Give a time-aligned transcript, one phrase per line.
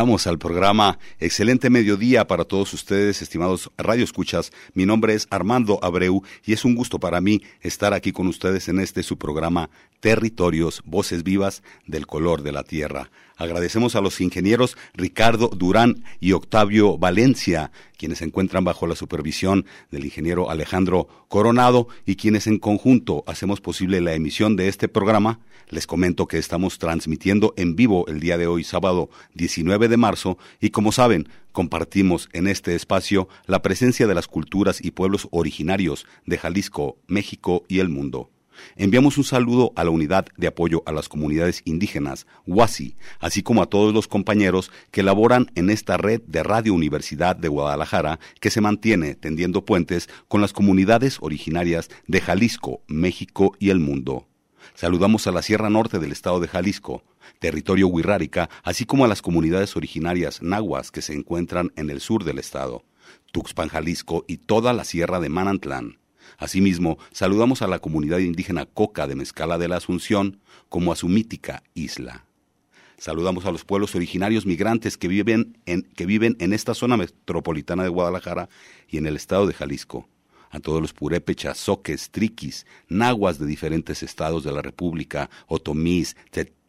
[0.00, 4.50] Entramos al programa Excelente Mediodía para todos ustedes, estimados Radio Escuchas.
[4.72, 8.68] Mi nombre es Armando Abreu y es un gusto para mí estar aquí con ustedes
[8.68, 9.68] en este su programa
[10.00, 13.10] Territorios, Voces Vivas del Color de la Tierra.
[13.40, 19.64] Agradecemos a los ingenieros Ricardo Durán y Octavio Valencia, quienes se encuentran bajo la supervisión
[19.90, 25.40] del ingeniero Alejandro Coronado y quienes en conjunto hacemos posible la emisión de este programa.
[25.70, 30.36] Les comento que estamos transmitiendo en vivo el día de hoy, sábado 19 de marzo,
[30.60, 36.04] y como saben, compartimos en este espacio la presencia de las culturas y pueblos originarios
[36.26, 38.28] de Jalisco, México y el mundo.
[38.76, 43.62] Enviamos un saludo a la Unidad de Apoyo a las Comunidades Indígenas, UASI, así como
[43.62, 48.50] a todos los compañeros que laboran en esta red de Radio Universidad de Guadalajara que
[48.50, 54.26] se mantiene tendiendo puentes con las comunidades originarias de Jalisco, México y el mundo.
[54.74, 57.02] Saludamos a la Sierra Norte del estado de Jalisco,
[57.38, 62.24] territorio Huirrárica, así como a las comunidades originarias nahuas que se encuentran en el sur
[62.24, 62.84] del estado,
[63.32, 65.99] Tuxpan, Jalisco y toda la Sierra de Manantlán.
[66.38, 71.08] Asimismo, saludamos a la comunidad indígena Coca de Mezcala de la Asunción como a su
[71.08, 72.24] mítica isla.
[72.98, 77.82] Saludamos a los pueblos originarios migrantes que viven en, que viven en esta zona metropolitana
[77.82, 78.50] de Guadalajara
[78.88, 80.06] y en el estado de Jalisco.
[80.50, 86.16] A todos los purépechas, soques, triquis, nahuas de diferentes estados de la República, otomís,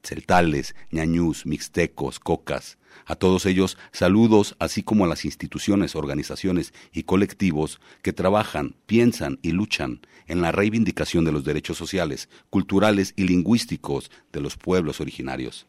[0.04, 2.78] celtales, ñañús, mixtecos, cocas.
[3.06, 9.40] A todos ellos, saludos, así como a las instituciones, organizaciones y colectivos que trabajan, piensan
[9.42, 15.02] y luchan en la reivindicación de los derechos sociales, culturales y lingüísticos de los pueblos
[15.02, 15.68] originarios.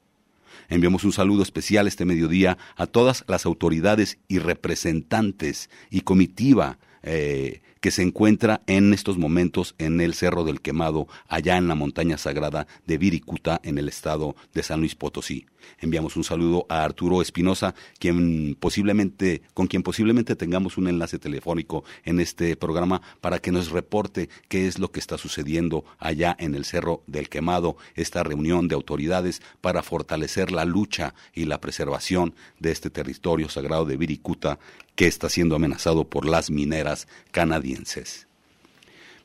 [0.69, 7.61] Enviamos un saludo especial este mediodía a todas las autoridades y representantes y comitiva eh,
[7.81, 12.17] que se encuentra en estos momentos en el Cerro del Quemado, allá en la montaña
[12.17, 15.47] sagrada de Viricuta, en el estado de San Luis Potosí.
[15.79, 21.85] Enviamos un saludo a Arturo Espinosa, quien posiblemente, con quien posiblemente tengamos un enlace telefónico
[22.05, 26.55] en este programa para que nos reporte qué es lo que está sucediendo allá en
[26.55, 32.35] el Cerro del Quemado, esta reunión de autoridades para fortalecer la lucha y la preservación
[32.59, 34.59] de este territorio sagrado de Viricuta
[34.95, 38.27] que está siendo amenazado por las mineras canadienses.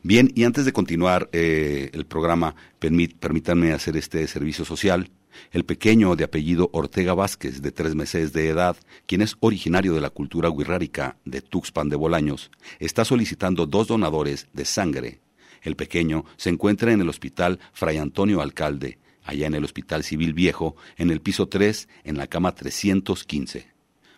[0.03, 5.09] Bien, y antes de continuar eh, el programa, permítanme hacer este servicio social.
[5.51, 10.01] El pequeño de apellido Ortega Vázquez, de tres meses de edad, quien es originario de
[10.01, 15.21] la cultura guirrárica de Tuxpan de Bolaños, está solicitando dos donadores de sangre.
[15.61, 20.33] El pequeño se encuentra en el hospital Fray Antonio Alcalde, allá en el Hospital Civil
[20.33, 23.77] Viejo, en el piso 3, en la cama 315.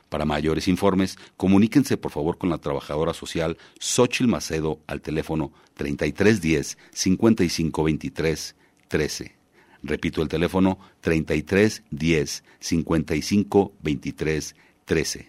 [0.09, 6.77] Para mayores informes, comuníquense por favor con la trabajadora social Xochil Macedo al teléfono 3310
[6.91, 8.55] 5523
[8.87, 9.38] 13.
[9.83, 14.55] Repito el teléfono 3310 5523
[14.85, 15.27] 13.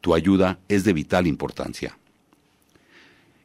[0.00, 1.98] Tu ayuda es de vital importancia.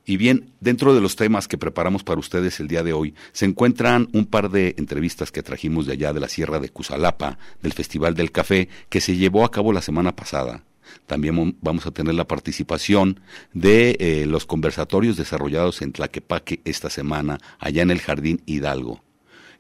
[0.05, 3.45] Y bien, dentro de los temas que preparamos para ustedes el día de hoy, se
[3.45, 7.73] encuentran un par de entrevistas que trajimos de allá de la Sierra de Cusalapa, del
[7.73, 10.63] Festival del Café, que se llevó a cabo la semana pasada.
[11.05, 13.19] También vamos a tener la participación
[13.53, 19.03] de eh, los conversatorios desarrollados en Tlaquepaque esta semana, allá en el Jardín Hidalgo.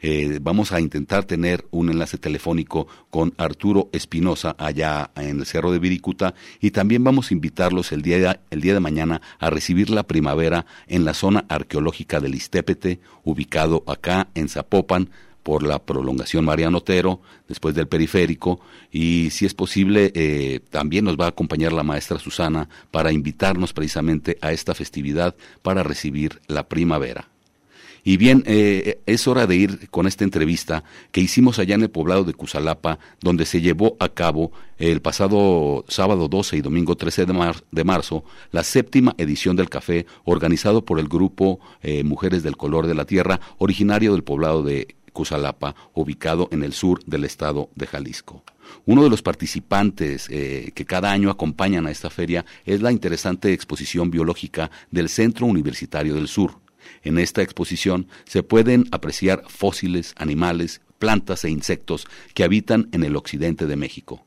[0.01, 5.71] Eh, vamos a intentar tener un enlace telefónico con Arturo Espinosa allá en el Cerro
[5.71, 9.49] de Viricuta y también vamos a invitarlos el día, de, el día de mañana a
[9.49, 15.09] recibir la primavera en la zona arqueológica del Istépete, ubicado acá en Zapopan,
[15.43, 18.59] por la prolongación Mariano Otero, después del periférico,
[18.91, 23.73] y si es posible, eh, también nos va a acompañar la maestra Susana para invitarnos
[23.73, 27.29] precisamente a esta festividad para recibir la primavera.
[28.03, 31.89] Y bien, eh, es hora de ir con esta entrevista que hicimos allá en el
[31.89, 37.25] poblado de Cusalapa, donde se llevó a cabo el pasado sábado 12 y domingo 13
[37.25, 42.87] de, marzo la séptima edición del café organizado por el grupo eh, Mujeres del Color
[42.87, 47.87] de la Tierra, originario del poblado de Cusalapa, ubicado en el sur del estado de
[47.87, 48.43] Jalisco.
[48.85, 53.51] Uno de los participantes eh, que cada año acompañan a esta feria es la interesante
[53.51, 56.59] exposición biológica del Centro Universitario del Sur.
[57.03, 63.15] En esta exposición se pueden apreciar fósiles, animales, plantas e insectos que habitan en el
[63.15, 64.25] occidente de México.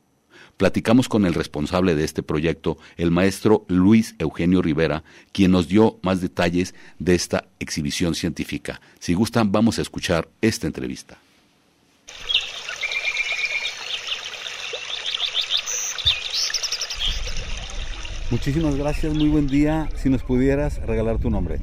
[0.57, 5.99] Platicamos con el responsable de este proyecto, el maestro Luis Eugenio Rivera, quien nos dio
[6.03, 8.79] más detalles de esta exhibición científica.
[8.99, 11.17] Si gustan, vamos a escuchar esta entrevista.
[18.29, 19.89] Muchísimas gracias, muy buen día.
[19.95, 21.59] Si nos pudieras regalar tu nombre.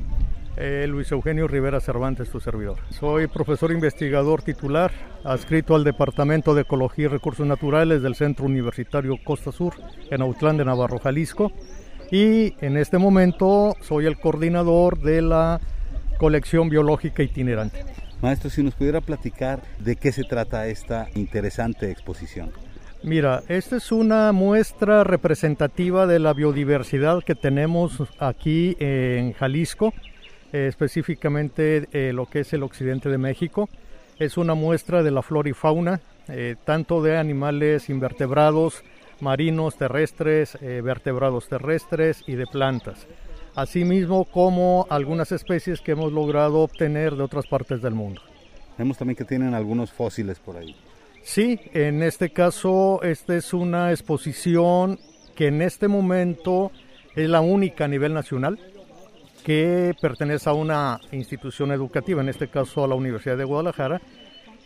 [0.63, 2.77] Eh, Luis Eugenio Rivera Cervantes, tu servidor.
[2.91, 4.93] Soy profesor investigador titular,
[5.25, 9.73] adscrito al Departamento de Ecología y Recursos Naturales del Centro Universitario Costa Sur,
[10.11, 11.51] en Autlán de Navarro, Jalisco.
[12.11, 15.63] Y en este momento soy el coordinador de la
[16.19, 17.83] colección biológica itinerante.
[18.21, 22.51] Maestro, si nos pudiera platicar de qué se trata esta interesante exposición.
[23.03, 29.95] Mira, esta es una muestra representativa de la biodiversidad que tenemos aquí en Jalisco
[30.53, 33.69] eh, específicamente eh, lo que es el occidente de México.
[34.19, 38.83] Es una muestra de la flora y fauna, eh, tanto de animales invertebrados,
[39.21, 43.07] marinos, terrestres, vertebrados terrestres y de plantas,
[43.55, 48.23] asimismo como algunas especies que hemos logrado obtener de otras partes del mundo.
[48.79, 50.75] Vemos también que tienen algunos fósiles por ahí.
[51.23, 54.99] Sí, en este caso, esta es una exposición
[55.35, 56.73] que en este momento
[57.15, 58.59] es la única a nivel nacional
[59.45, 64.01] que pertenece a una institución educativa, en este caso a la Universidad de Guadalajara,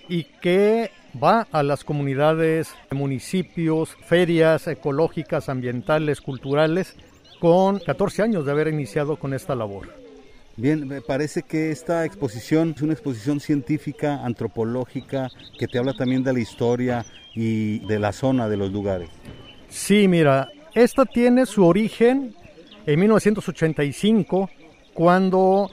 [0.08, 0.90] y que
[1.22, 6.96] va a las comunidades, municipios, ferias ecológicas, ambientales, culturales,
[7.40, 9.88] con 14 años de haber iniciado con esta labor.
[10.56, 15.28] Bien, me parece que esta exposición es una exposición científica, antropológica,
[15.58, 17.04] que te habla también de la historia
[17.34, 19.10] y de la zona de los lugares.
[19.68, 22.34] Sí, mira, esta tiene su origen
[22.86, 24.48] en 1985
[24.94, 25.70] cuando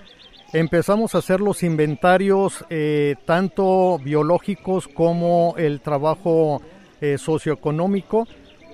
[0.51, 6.62] empezamos a hacer los inventarios eh, tanto biológicos como el trabajo
[7.00, 8.27] eh, socioeconómico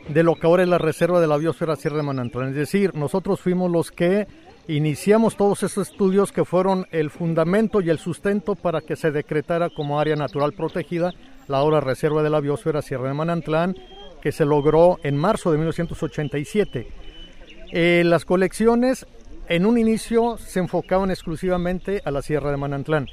[0.09, 2.49] de lo que ahora es la reserva de la biosfera Sierra de Manantlán.
[2.49, 4.27] Es decir, nosotros fuimos los que
[4.67, 9.69] iniciamos todos esos estudios que fueron el fundamento y el sustento para que se decretara
[9.69, 11.13] como área natural protegida
[11.47, 13.75] la ahora reserva de la biosfera Sierra de Manantlán,
[14.21, 16.87] que se logró en marzo de 1987.
[17.71, 19.05] Eh, las colecciones
[19.49, 23.07] en un inicio se enfocaban exclusivamente a la Sierra de Manantlán.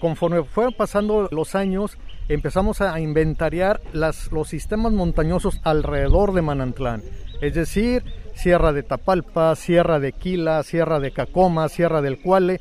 [0.00, 1.98] Conforme fueron pasando los años,
[2.28, 7.02] empezamos a inventariar los sistemas montañosos alrededor de Manantlán,
[7.40, 8.04] es decir,
[8.34, 12.60] Sierra de Tapalpa, Sierra de Quila, Sierra de Cacoma, Sierra del Cuale,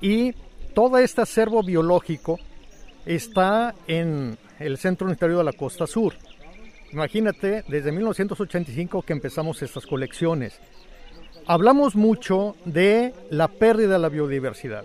[0.00, 0.32] y
[0.74, 2.38] todo este acervo biológico
[3.04, 6.14] está en el Centro Universitario de la Costa Sur.
[6.92, 10.58] Imagínate, desde 1985 que empezamos estas colecciones.
[11.50, 14.84] Hablamos mucho de la pérdida de la biodiversidad,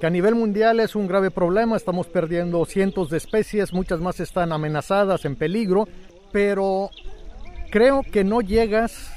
[0.00, 4.18] que a nivel mundial es un grave problema, estamos perdiendo cientos de especies, muchas más
[4.18, 5.86] están amenazadas, en peligro,
[6.32, 6.88] pero
[7.70, 9.12] creo que no llegas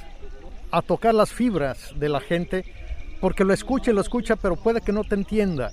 [0.71, 2.65] a tocar las fibras de la gente
[3.21, 5.71] porque lo escucha y lo escucha, pero puede que no te entienda.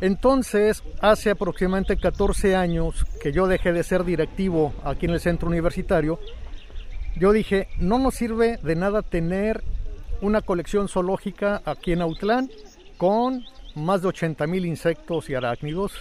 [0.00, 5.48] Entonces, hace aproximadamente 14 años que yo dejé de ser directivo aquí en el centro
[5.48, 6.18] universitario,
[7.14, 9.62] yo dije, no nos sirve de nada tener
[10.20, 12.50] una colección zoológica aquí en Autlán
[12.96, 15.92] con más de 80 mil insectos y arácnidos,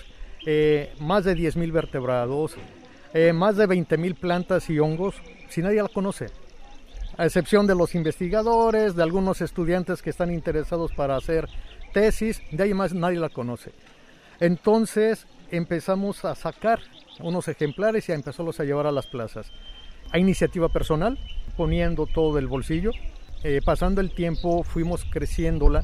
[0.46, 2.56] eh, más de 10 mil vertebrados,
[3.14, 5.16] eh, más de 20 mil plantas y hongos,
[5.50, 6.28] si nadie la conoce.
[7.18, 11.48] A excepción de los investigadores, de algunos estudiantes que están interesados para hacer
[11.94, 13.72] tesis, de ahí más nadie la conoce.
[14.40, 16.80] Entonces empezamos a sacar
[17.20, 19.52] unos ejemplares y a empezarlos a llevar a las plazas.
[20.12, 21.20] A iniciativa personal,
[21.58, 22.92] poniendo todo del bolsillo,
[23.44, 25.84] eh, pasando el tiempo fuimos creciéndola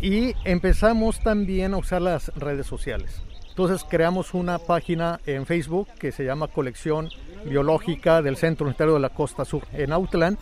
[0.00, 3.22] y empezamos también a usar las redes sociales.
[3.48, 7.08] Entonces creamos una página en Facebook que se llama Colección
[7.46, 10.36] Biológica del Centro Universitario de la Costa Sur en Outland.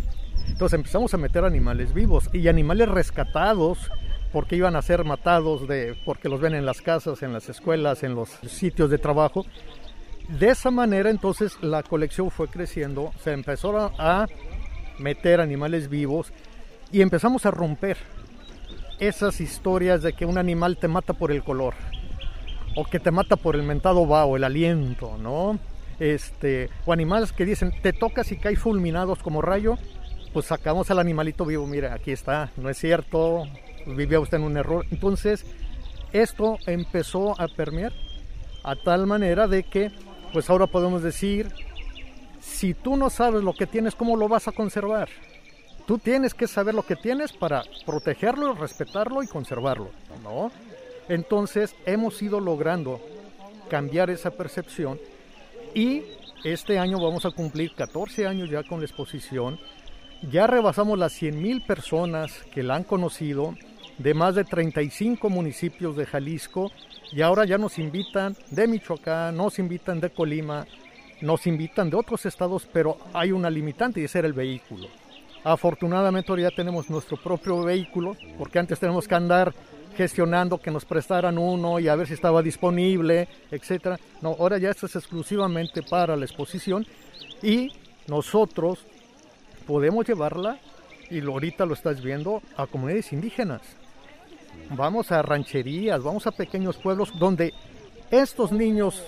[0.48, 3.90] Entonces empezamos a meter animales vivos y animales rescatados
[4.32, 8.02] porque iban a ser matados de, porque los ven en las casas, en las escuelas,
[8.02, 9.46] en los sitios de trabajo.
[10.28, 14.26] De esa manera entonces la colección fue creciendo, se empezó a
[14.98, 16.32] meter animales vivos
[16.92, 17.96] y empezamos a romper
[19.00, 21.74] esas historias de que un animal te mata por el color
[22.76, 25.58] o que te mata por el mentado vaho, el aliento, ¿no?
[26.00, 29.76] Este, o animales que dicen, te tocas y caes fulminados como rayo,
[30.32, 33.44] pues sacamos al animalito vivo, mira, aquí está, no es cierto,
[33.86, 34.84] vivía usted en un error.
[34.90, 35.46] Entonces,
[36.12, 37.92] esto empezó a permear
[38.64, 39.92] a tal manera de que,
[40.32, 41.48] pues ahora podemos decir,
[42.44, 45.08] si tú no sabes lo que tienes, ¿cómo lo vas a conservar?
[45.86, 49.90] Tú tienes que saber lo que tienes para protegerlo, respetarlo y conservarlo,
[50.22, 50.50] ¿no?
[51.08, 53.00] Entonces hemos ido logrando
[53.68, 54.98] cambiar esa percepción
[55.74, 56.02] y
[56.44, 59.58] este año vamos a cumplir 14 años ya con la exposición.
[60.30, 63.54] Ya rebasamos las 100.000 personas que la han conocido
[63.98, 66.70] de más de 35 municipios de Jalisco
[67.10, 70.66] y ahora ya nos invitan de Michoacán, nos invitan de Colima,
[71.24, 74.88] nos invitan de otros estados, pero hay una limitante y es el vehículo.
[75.42, 79.54] Afortunadamente ahora ya tenemos nuestro propio vehículo, porque antes tenemos que andar
[79.96, 83.98] gestionando que nos prestaran uno y a ver si estaba disponible, etcétera.
[84.20, 86.86] No, ahora ya esto es exclusivamente para la exposición
[87.42, 87.72] y
[88.06, 88.84] nosotros
[89.66, 90.58] podemos llevarla
[91.10, 93.62] y ahorita lo estás viendo a comunidades indígenas.
[94.70, 97.54] Vamos a rancherías, vamos a pequeños pueblos donde
[98.10, 99.02] estos niños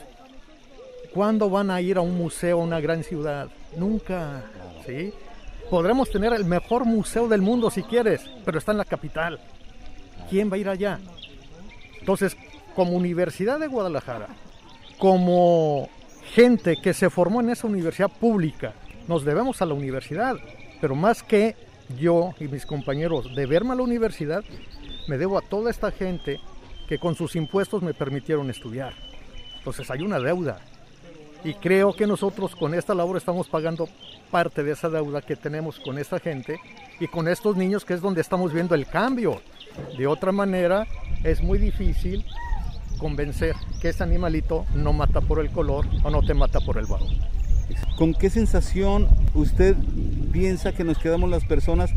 [1.16, 3.48] ¿cuándo van a ir a un museo a una gran ciudad?
[3.74, 4.44] Nunca,
[4.86, 5.14] ¿sí?
[5.70, 9.40] Podremos tener el mejor museo del mundo si quieres, pero está en la capital.
[10.28, 10.98] ¿quién va a ir allá?
[12.00, 12.36] Entonces,
[12.74, 14.28] como Universidad de Guadalajara,
[14.98, 15.88] como
[16.34, 18.74] gente que se formó en esa universidad pública,
[19.08, 20.36] nos debemos a la universidad,
[20.82, 21.56] pero más que
[21.98, 24.44] yo y mis compañeros deberme a la universidad,
[25.08, 26.40] me debo a toda esta gente
[26.88, 28.92] que con sus impuestos me permitieron estudiar.
[29.58, 30.60] Entonces hay una deuda.
[31.46, 33.88] Y creo que nosotros con esta labor estamos pagando
[34.32, 36.58] parte de esa deuda que tenemos con esta gente
[36.98, 39.40] y con estos niños que es donde estamos viendo el cambio.
[39.96, 40.88] De otra manera,
[41.22, 42.24] es muy difícil
[42.98, 46.86] convencer que ese animalito no mata por el color o no te mata por el
[46.86, 47.06] vaho.
[47.96, 49.76] ¿Con qué sensación usted
[50.32, 51.92] piensa que nos quedamos las personas?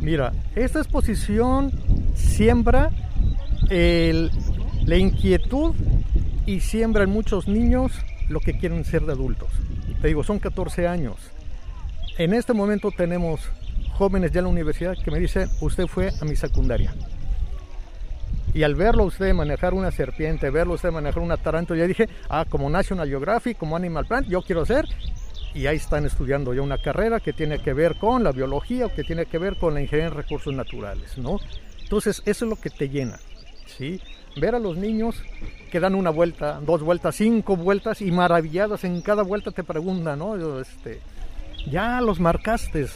[0.00, 1.70] Mira, esta exposición
[2.14, 2.90] siembra
[3.68, 5.72] la inquietud
[6.46, 7.92] y siembra en muchos niños
[8.32, 9.50] lo que quieren ser de adultos.
[10.00, 11.16] Te digo, son 14 años.
[12.18, 13.40] En este momento tenemos
[13.92, 16.94] jóvenes ya en la universidad que me dicen, usted fue a mi secundaria.
[18.54, 22.44] Y al verlo usted manejar una serpiente, verlo usted manejar una tarántula, ya dije, ah,
[22.48, 24.86] como National Geographic, como Animal Plant, yo quiero ser.
[25.54, 28.94] Y ahí están estudiando ya una carrera que tiene que ver con la biología o
[28.94, 31.38] que tiene que ver con la ingeniería en recursos naturales, ¿no?
[31.82, 33.18] Entonces, eso es lo que te llena,
[33.66, 34.00] ¿sí?
[34.36, 35.16] Ver a los niños
[35.70, 40.18] que dan una vuelta, dos vueltas, cinco vueltas y maravilladas en cada vuelta te preguntan,
[40.18, 40.60] ¿no?
[40.60, 41.00] Este,
[41.70, 42.86] ya los marcaste,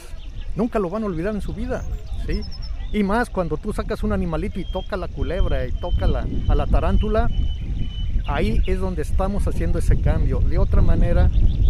[0.55, 1.83] nunca lo van a olvidar en su vida,
[2.25, 2.41] ¿sí?
[2.93, 6.55] Y más cuando tú sacas un animalito y toca la culebra y toca la, a
[6.55, 7.29] la tarántula,
[8.27, 10.39] ahí es donde estamos haciendo ese cambio.
[10.39, 11.29] De otra manera,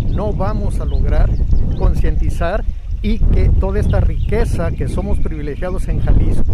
[0.09, 1.29] no vamos a lograr
[1.77, 2.63] concientizar
[3.01, 6.53] y que toda esta riqueza que somos privilegiados en Jalisco,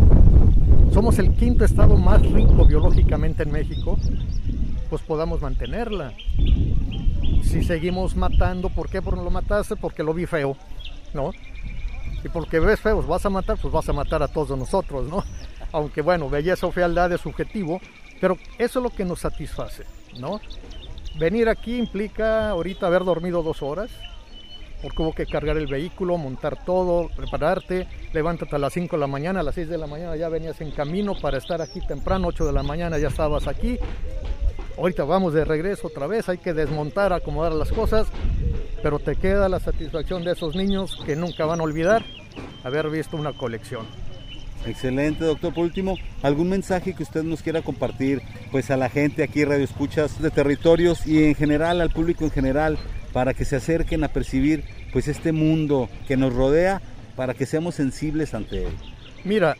[0.91, 3.97] somos el quinto estado más rico biológicamente en México,
[4.89, 6.13] pues podamos mantenerla.
[7.43, 9.01] Si seguimos matando, ¿por qué?
[9.01, 10.55] Porque lo mataste, porque lo vi feo,
[11.13, 11.31] ¿no?
[12.23, 15.23] Y porque ves feos, vas a matar, pues vas a matar a todos nosotros, ¿no?
[15.71, 17.81] Aunque bueno, belleza o fealdad es subjetivo,
[18.21, 19.83] pero eso es lo que nos satisface,
[20.19, 20.39] ¿no?
[21.17, 23.89] Venir aquí implica ahorita haber dormido dos horas,
[24.83, 29.07] porque hubo que cargar el vehículo, montar todo, prepararte, levántate a las 5 de la
[29.07, 32.27] mañana, a las 6 de la mañana ya venías en camino para estar aquí temprano,
[32.27, 33.79] 8 de la mañana ya estabas aquí.
[34.77, 38.07] Ahorita vamos de regreso otra vez, hay que desmontar, acomodar las cosas
[38.83, 42.03] pero te queda la satisfacción de esos niños que nunca van a olvidar
[42.65, 43.85] haber visto una colección.
[44.65, 45.53] Excelente, doctor.
[45.53, 48.21] Por último, ¿algún mensaje que usted nos quiera compartir
[48.51, 52.31] pues a la gente aquí Radio Escuchas de territorios y en general al público en
[52.31, 52.77] general
[53.13, 56.81] para que se acerquen a percibir pues este mundo que nos rodea
[57.15, 58.73] para que seamos sensibles ante él?
[59.23, 59.55] Mira,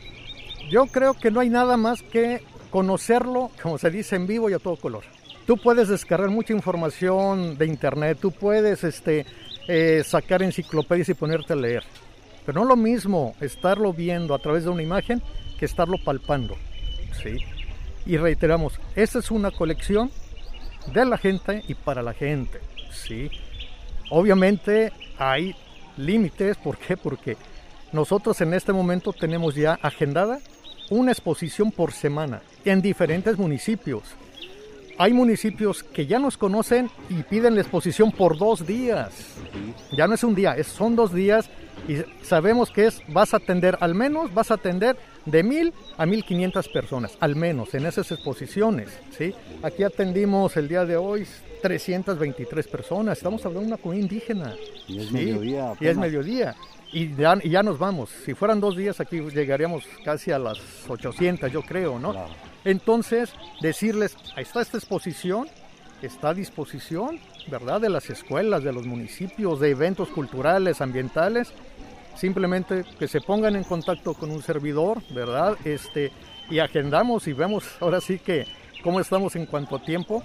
[0.70, 4.54] yo creo que no hay nada más que conocerlo, como se dice en vivo y
[4.54, 5.04] a todo color.
[5.46, 9.26] Tú puedes descargar mucha información de internet, tú puedes este,
[9.68, 11.84] eh, sacar enciclopedias y ponerte a leer.
[12.46, 15.22] Pero no lo mismo estarlo viendo a través de una imagen
[15.60, 16.56] que estarlo palpando.
[17.22, 17.38] ¿sí?
[18.06, 20.12] Y reiteramos, esta es una colección
[20.94, 22.60] de la gente y para la gente.
[22.96, 23.30] ¿Sí?
[24.10, 25.56] Obviamente hay
[25.98, 26.98] límites, ¿por qué?
[26.98, 27.38] Porque
[27.92, 30.40] nosotros en este momento tenemos ya agendada
[30.90, 34.04] una exposición por semana en diferentes municipios.
[34.98, 39.12] Hay municipios que ya nos conocen y piden la exposición por dos días.
[39.98, 41.50] Ya no es un día, es, son dos días
[41.88, 44.96] y sabemos que es, vas a atender al menos, vas a atender
[45.26, 48.90] de mil a mil quinientas personas, al menos en esas exposiciones.
[49.18, 49.34] ¿sí?
[49.64, 51.26] Aquí atendimos el día de hoy
[51.64, 54.54] 323 personas, estamos hablando de una comunidad indígena.
[54.86, 55.74] Y es mediodía.
[55.80, 56.56] Y es mediodía.
[56.92, 58.10] Y ya, y ya, nos vamos.
[58.26, 62.14] Si fueran dos días aquí llegaríamos casi a las 800, yo creo, ¿no?
[62.66, 65.48] Entonces, decirles, ahí está esta exposición,
[66.02, 67.18] está a disposición,
[67.48, 67.80] ¿verdad?
[67.80, 71.54] De las escuelas, de los municipios, de eventos culturales, ambientales.
[72.18, 75.58] Simplemente que se pongan en contacto con un servidor, ¿verdad?
[75.64, 76.12] Este,
[76.50, 78.46] y agendamos y vemos ahora sí que
[78.84, 80.22] cómo estamos en cuanto a tiempo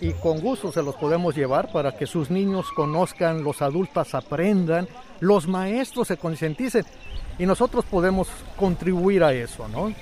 [0.00, 4.88] y con gusto se los podemos llevar para que sus niños conozcan, los adultos aprendan,
[5.20, 6.84] los maestros se concienticen
[7.38, 9.92] y nosotros podemos contribuir a eso, ¿no?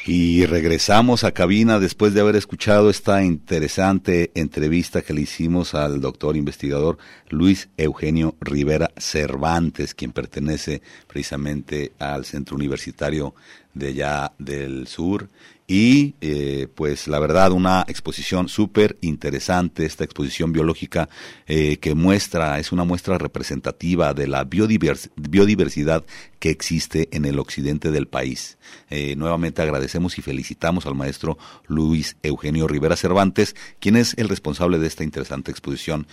[0.07, 6.00] Y regresamos a cabina después de haber escuchado esta interesante entrevista que le hicimos al
[6.00, 7.00] doctor investigador
[7.31, 13.33] Luis Eugenio Rivera Cervantes, quien pertenece precisamente al Centro Universitario
[13.74, 15.27] de allá del sur
[15.67, 21.09] y eh, pues la verdad una exposición súper interesante, esta exposición biológica
[21.47, 26.06] eh, que muestra, es una muestra representativa de la biodiversidad
[26.38, 28.55] que existe en el occidente del país.
[28.89, 34.80] Eh, nuevamente agradecemos y felicitamos al maestro Luis Eugenio Rivera Cervantes, quien es el responsable
[34.80, 36.08] de esta interesante exposición.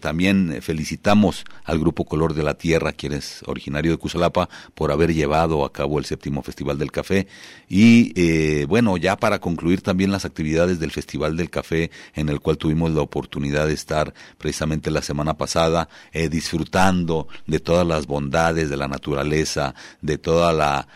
[0.00, 5.12] también felicitamos al Grupo Color de la Tierra, quien es originario de Cusalapa, por haber
[5.12, 7.26] llevado a cabo el séptimo Festival del Café
[7.68, 12.58] y bueno, ya para concluir también las actividades del Festival del Café, en el cual
[12.58, 18.70] tuvimos la oportunidad de estar precisamente la semana pasada, eh, disfrutando de todas las bondades
[18.70, 20.88] de la naturaleza, de toda la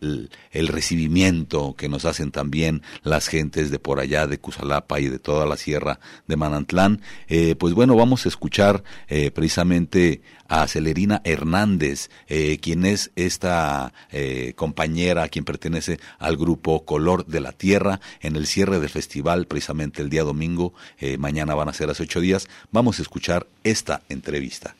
[0.00, 5.18] el, recibimiento que nos hacen también las gentes de por allá de Cusalapa y de
[5.18, 7.00] toda la sierra de Manantlán.
[7.28, 13.94] Eh, pues bueno, vamos a escuchar eh, precisamente a Celerina Hernández, eh, quien es esta
[14.10, 19.46] eh, compañera, quien pertenece al grupo Color de la Tierra, en el cierre del festival,
[19.46, 23.46] precisamente el día domingo, eh, mañana van a ser hace ocho días, vamos a escuchar
[23.62, 24.74] esta entrevista.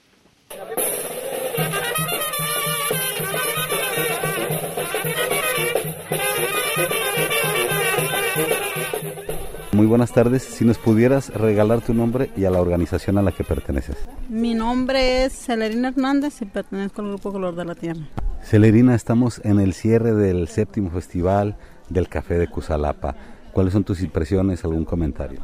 [9.80, 10.42] Muy buenas tardes.
[10.42, 13.96] Si nos pudieras regalar tu nombre y a la organización a la que perteneces.
[14.28, 18.02] Mi nombre es Celerina Hernández y pertenezco al Grupo Color de la Tierra.
[18.44, 21.56] Celerina, estamos en el cierre del séptimo festival
[21.88, 23.16] del Café de Cusalapa.
[23.54, 24.62] ¿Cuáles son tus impresiones?
[24.66, 25.40] ¿Algún comentario?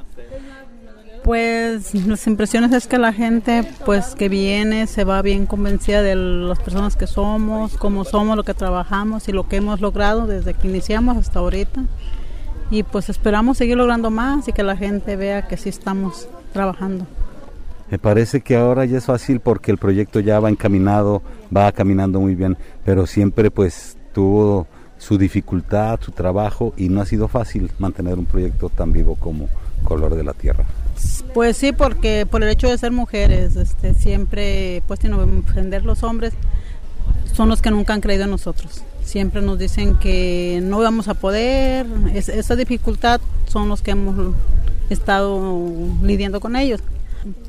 [1.25, 6.15] Pues las impresiones es que la gente pues que viene se va bien convencida de
[6.15, 10.53] las personas que somos, cómo somos, lo que trabajamos y lo que hemos logrado desde
[10.53, 11.85] que iniciamos hasta ahorita
[12.71, 17.07] y pues esperamos seguir logrando más y que la gente vea que sí estamos trabajando.
[17.91, 21.23] Me parece que ahora ya es fácil porque el proyecto ya va encaminado,
[21.57, 24.67] va caminando muy bien, pero siempre pues tuvo
[24.99, 29.49] su dificultad, su trabajo y no ha sido fácil mantener un proyecto tan vivo como
[29.85, 30.65] Color de la Tierra.
[31.35, 35.85] Pues sí, porque por el hecho de ser mujeres, este, siempre pues tienen que defender
[35.85, 36.33] los hombres,
[37.35, 38.83] son los que nunca han creído en nosotros.
[39.07, 44.35] Siempre nos dicen que no vamos a poder, esa dificultad son los que hemos
[44.91, 45.63] estado
[46.03, 46.81] lidiando con ellos.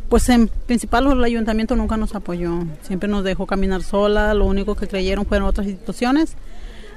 [0.07, 4.75] Pues en principal el ayuntamiento nunca nos apoyó, siempre nos dejó caminar sola, lo único
[4.75, 6.37] que creyeron fueron otras instituciones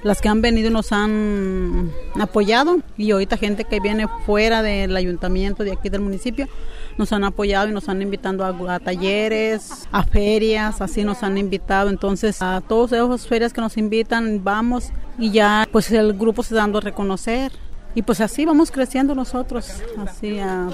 [0.02, 5.62] las que han venido nos han apoyado y ahorita gente que viene fuera del ayuntamiento
[5.64, 6.48] de aquí del municipio
[6.98, 11.90] nos han apoyado y nos han invitado a, talleres, a ferias, así nos han invitado.
[11.90, 16.54] Entonces a todas esas ferias que nos invitan vamos y ya pues el grupo se
[16.54, 17.52] dando a reconocer
[17.94, 20.68] y pues así vamos creciendo nosotros, así a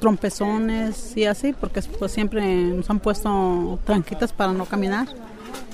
[0.00, 5.08] trompezones y así porque pues siempre nos han puesto tranquitas para no caminar.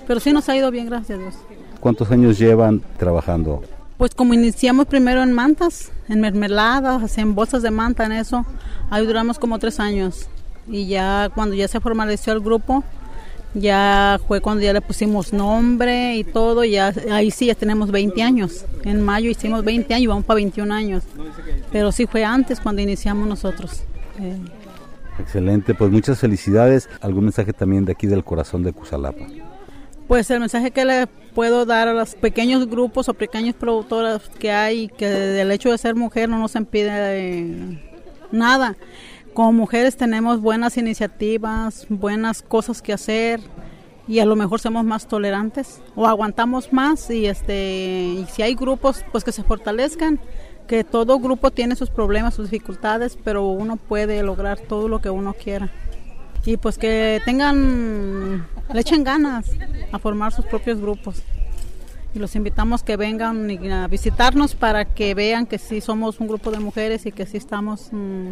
[0.06, 1.34] Pero sí nos ha ido bien, gracias a Dios.
[1.80, 3.62] cuántos años llevan trabajando?
[3.98, 8.44] Pues como iniciamos primero en mantas, en mermeladas, en bolsas de manta, en eso,
[8.90, 10.28] ahí duramos como tres años.
[10.66, 12.82] Y ya cuando ya se formalizó el grupo,
[13.54, 18.20] ya fue cuando ya le pusimos nombre y todo, ya ahí sí ya tenemos 20
[18.22, 18.64] años.
[18.82, 21.04] En mayo hicimos 20 años, vamos para 21 años.
[21.70, 23.84] Pero sí fue antes cuando iniciamos nosotros.
[24.18, 24.36] Eh.
[25.20, 26.88] Excelente, pues muchas felicidades.
[27.00, 29.24] ¿Algún mensaje también de aquí del corazón de Cusalapa?
[30.08, 34.52] Pues el mensaje que le puedo dar a los pequeños grupos o pequeños productoras que
[34.52, 37.80] hay, que el hecho de ser mujer no nos impide eh,
[38.30, 38.76] nada.
[39.32, 43.40] Como mujeres tenemos buenas iniciativas, buenas cosas que hacer
[44.06, 49.02] y a lo mejor somos más tolerantes o aguantamos más y este si hay grupos
[49.10, 50.20] pues que se fortalezcan
[50.68, 55.10] que todo grupo tiene sus problemas, sus dificultades, pero uno puede lograr todo lo que
[55.10, 55.70] uno quiera
[56.46, 59.50] y pues que tengan, le echen ganas
[59.92, 61.22] a formar sus propios grupos.
[62.14, 66.50] Y los invitamos que vengan a visitarnos para que vean que sí somos un grupo
[66.50, 68.28] de mujeres y que sí estamos, mm,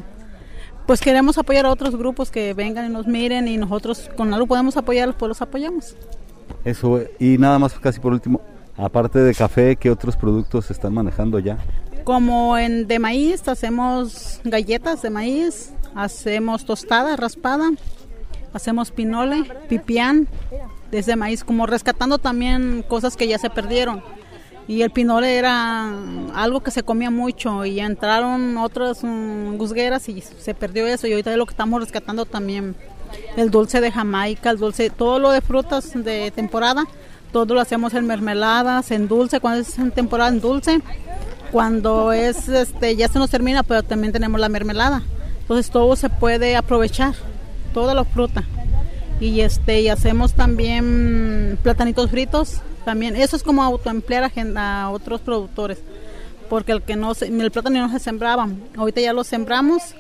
[0.86, 4.46] pues queremos apoyar a otros grupos que vengan y nos miren y nosotros con algo
[4.46, 5.96] podemos apoyarlos, pues los apoyamos.
[6.64, 8.40] Eso, y nada más casi por último,
[8.76, 11.58] aparte de café, ¿qué otros productos se están manejando ya?
[12.04, 17.70] Como en de maíz, hacemos galletas de maíz, hacemos tostada raspada,
[18.52, 20.28] hacemos pinole, pipián,
[20.92, 24.04] desde maíz, como rescatando también cosas que ya se perdieron.
[24.68, 25.90] Y el pinole era
[26.34, 31.12] algo que se comía mucho y entraron otras um, guzgueras y se perdió eso y
[31.12, 32.76] ahorita es lo que estamos rescatando también.
[33.36, 36.84] El dulce de Jamaica, el dulce, todo lo de frutas de temporada,
[37.32, 40.80] todo lo hacemos en mermeladas, en dulce, cuando es en temporada en dulce,
[41.50, 45.02] cuando es este ya se nos termina, pero también tenemos la mermelada.
[45.40, 47.14] Entonces todo se puede aprovechar
[47.74, 48.44] toda la fruta.
[49.22, 55.78] Y este y hacemos también platanitos fritos, también eso es como autoemplear a, otros productores,
[56.50, 59.94] porque el que no el plátano no se sembraba, ahorita ya lo sembramos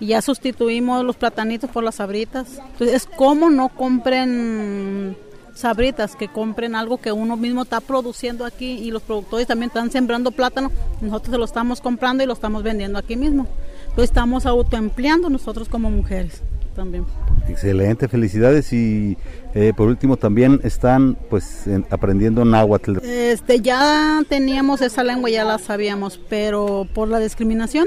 [0.00, 2.48] y ya sustituimos los platanitos por las sabritas.
[2.72, 5.16] Entonces es como no compren
[5.54, 9.92] sabritas, que compren algo que uno mismo está produciendo aquí y los productores también están
[9.92, 13.46] sembrando plátano, nosotros se lo estamos comprando y lo estamos vendiendo aquí mismo.
[13.82, 16.42] Entonces estamos autoempleando nosotros como mujeres
[16.74, 17.06] también.
[17.48, 19.16] Excelente, felicidades y
[19.54, 22.98] eh, por último también están pues aprendiendo náhuatl.
[23.02, 27.86] Este ya teníamos esa lengua, ya la sabíamos, pero por la discriminación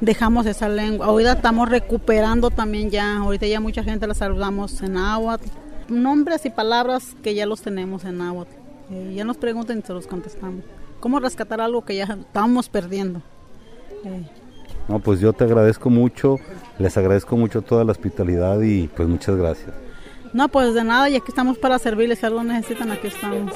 [0.00, 1.06] dejamos esa lengua.
[1.06, 5.46] Ahorita estamos recuperando también ya, ahorita ya mucha gente la saludamos en náhuatl,
[5.88, 8.52] nombres y palabras que ya los tenemos en náhuatl.
[8.90, 10.64] Eh, ya nos preguntan y se los contestamos.
[10.98, 13.22] ¿Cómo rescatar algo que ya estamos perdiendo?
[14.04, 14.26] Eh,
[14.90, 16.38] no, pues yo te agradezco mucho,
[16.80, 19.70] les agradezco mucho toda la hospitalidad y pues muchas gracias.
[20.32, 23.54] No, pues de nada, y aquí estamos para servirles, si algo necesitan, aquí estamos.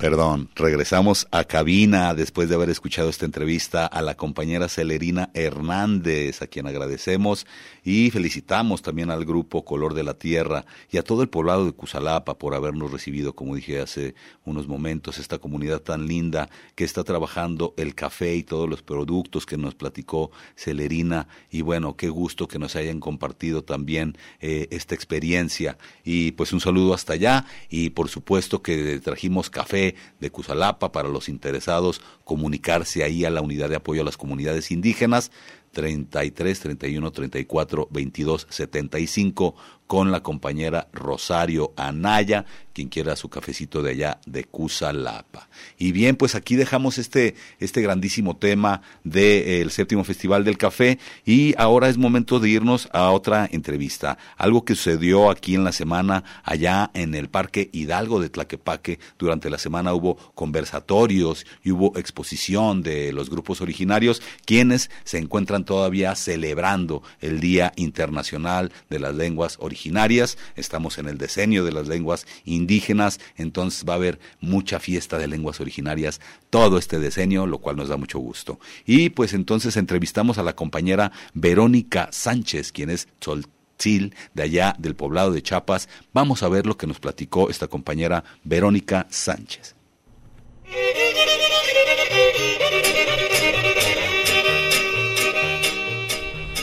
[0.00, 6.40] Perdón, regresamos a cabina después de haber escuchado esta entrevista a la compañera Celerina Hernández,
[6.40, 7.46] a quien agradecemos
[7.84, 11.72] y felicitamos también al grupo Color de la Tierra y a todo el poblado de
[11.72, 14.14] Cusalapa por habernos recibido, como dije hace
[14.44, 19.46] unos momentos, esta comunidad tan linda que está trabajando el café y todos los productos
[19.46, 21.28] que nos platicó Celerina.
[21.50, 25.78] Y bueno, qué gusto que nos hayan compartido también eh, esta experiencia.
[26.04, 27.46] Y pues un saludo hasta allá.
[27.68, 33.40] Y por supuesto que trajimos café de Cusalapa para los interesados comunicarse ahí a la
[33.40, 35.30] unidad de apoyo a las comunidades indígenas
[35.72, 39.54] 33 31 34 22 75
[39.90, 45.48] con la compañera Rosario Anaya, quien quiera su cafecito de allá de Cusalapa.
[45.78, 51.56] Y bien, pues aquí dejamos este, este grandísimo tema del séptimo Festival del Café y
[51.58, 54.16] ahora es momento de irnos a otra entrevista.
[54.36, 59.00] Algo que sucedió aquí en la semana allá en el Parque Hidalgo de Tlaquepaque.
[59.18, 65.64] Durante la semana hubo conversatorios y hubo exposición de los grupos originarios, quienes se encuentran
[65.64, 71.72] todavía celebrando el Día Internacional de las Lenguas Originarias originarias, estamos en el decenio de
[71.72, 77.46] las lenguas indígenas, entonces va a haber mucha fiesta de lenguas originarias todo este decenio,
[77.46, 78.60] lo cual nos da mucho gusto.
[78.84, 84.94] Y pues entonces entrevistamos a la compañera Verónica Sánchez, quien es Tzoltzil, de allá del
[84.94, 85.88] poblado de Chiapas.
[86.12, 89.74] Vamos a ver lo que nos platicó esta compañera Verónica Sánchez.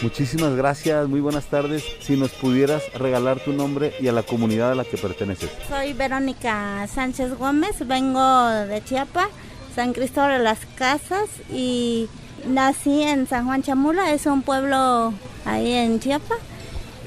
[0.04, 1.84] Muchísimas gracias, muy buenas tardes.
[2.02, 5.50] Si nos pudieras regalar tu nombre y a la comunidad a la que perteneces.
[5.68, 9.30] Soy Verónica Sánchez Gómez, vengo de Chiapas,
[9.76, 12.08] San Cristóbal de las Casas y
[12.48, 15.14] Nací en San Juan Chamula, es un pueblo
[15.46, 16.40] ahí en Chiapas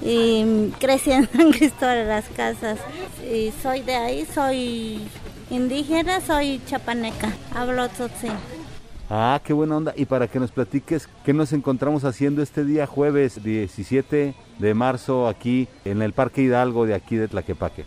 [0.03, 2.79] y crecí en San Cristóbal de las Casas.
[3.33, 5.01] Y soy de ahí, soy
[5.51, 8.33] indígena, soy chapaneca, hablo tzotzil.
[9.13, 9.93] Ah, qué buena onda.
[9.97, 15.27] Y para que nos platiques qué nos encontramos haciendo este día jueves 17 de marzo
[15.27, 17.85] aquí en el Parque Hidalgo de aquí de Tlaquepaque.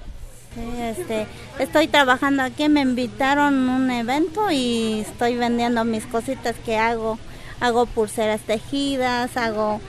[0.53, 1.25] Sí, este,
[1.59, 7.17] estoy trabajando aquí, me invitaron a un evento y estoy vendiendo mis cositas que hago.
[7.61, 9.79] Hago pulseras tejidas, hago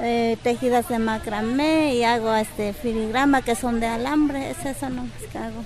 [0.00, 5.22] eh, tejidas de macramé y hago este filigrama que son de alambre, es eso nomás
[5.32, 5.64] que hago.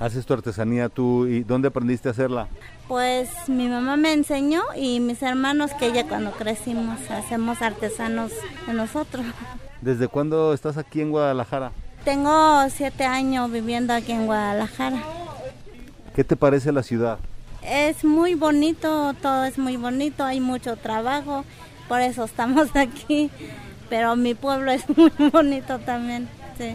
[0.00, 2.48] ¿Haces tu artesanía tú y dónde aprendiste a hacerla?
[2.88, 8.32] Pues mi mamá me enseñó y mis hermanos que ya cuando crecimos hacemos artesanos
[8.66, 9.26] de nosotros.
[9.82, 11.72] ¿Desde cuándo estás aquí en Guadalajara?
[12.02, 15.02] Tengo siete años viviendo aquí en Guadalajara.
[16.16, 17.18] ¿Qué te parece la ciudad?
[17.62, 21.44] Es muy bonito, todo es muy bonito, hay mucho trabajo,
[21.88, 23.30] por eso estamos aquí.
[23.90, 26.74] Pero mi pueblo es muy bonito también, sí.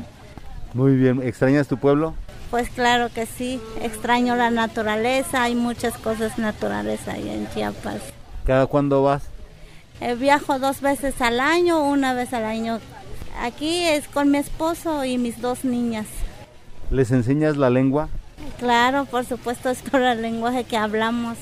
[0.76, 2.14] Muy bien, ¿extrañas tu pueblo?
[2.52, 8.02] Pues claro que sí, extraño la naturaleza, hay muchas cosas naturales ahí en Chiapas.
[8.46, 9.24] ¿Cada cuándo vas?
[10.02, 12.80] Eh, viajo dos veces al año, una vez al año.
[13.42, 16.06] Aquí es con mi esposo y mis dos niñas.
[16.92, 18.10] ¿Les enseñas la lengua?
[18.60, 21.38] Claro, por supuesto, es por el lenguaje que hablamos.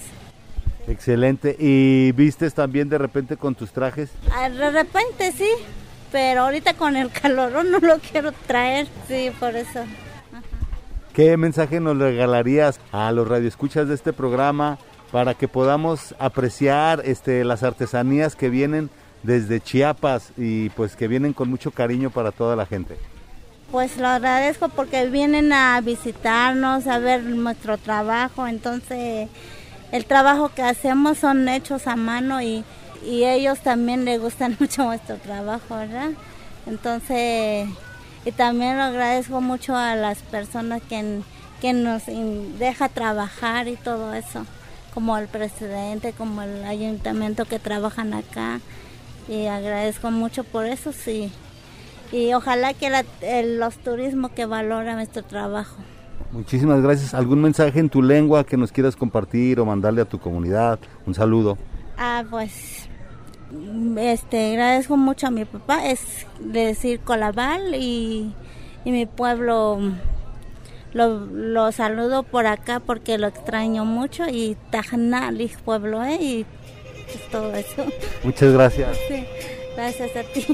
[0.88, 1.56] Excelente.
[1.60, 4.10] ¿Y vistes también de repente con tus trajes?
[4.34, 5.50] Ah, De repente sí,
[6.12, 9.84] pero ahorita con el calor no lo quiero traer, sí, por eso.
[11.14, 14.80] ¿Qué mensaje nos regalarías a los radioescuchas de este programa
[15.12, 18.90] para que podamos apreciar este, las artesanías que vienen
[19.22, 22.98] desde Chiapas y pues que vienen con mucho cariño para toda la gente?
[23.72, 29.30] Pues lo agradezco porque vienen a visitarnos, a ver nuestro trabajo, entonces
[29.92, 32.66] el trabajo que hacemos son hechos a mano y,
[33.06, 36.10] ellos también les gustan mucho nuestro trabajo, ¿verdad?
[36.66, 37.68] Entonces,
[38.26, 41.22] y también lo agradezco mucho a las personas que,
[41.62, 42.04] que nos
[42.60, 44.46] deja trabajar y todo eso,
[44.94, 48.60] como el presidente, como el ayuntamiento que trabajan acá,
[49.28, 51.32] y agradezco mucho por eso, sí.
[52.12, 53.06] Y ojalá que la-
[53.44, 55.76] los turismos que valoran nuestro trabajo.
[56.32, 57.14] Muchísimas gracias.
[57.14, 60.80] ¿Algún mensaje en tu lengua que nos quieras compartir o mandarle a tu comunidad?
[61.06, 61.58] Un saludo.
[61.98, 62.83] Ah, pues
[63.98, 66.00] este agradezco mucho a mi papá, es
[66.40, 68.34] de decir Colabal y,
[68.86, 69.80] y mi pueblo
[70.94, 76.18] lo, lo saludo por acá porque lo extraño mucho y Tajnali pueblo, ¿eh?
[76.22, 76.46] Y
[77.14, 77.86] es todo eso.
[78.24, 78.98] Muchas gracias.
[79.08, 79.26] Sí,
[79.76, 80.46] gracias a ti.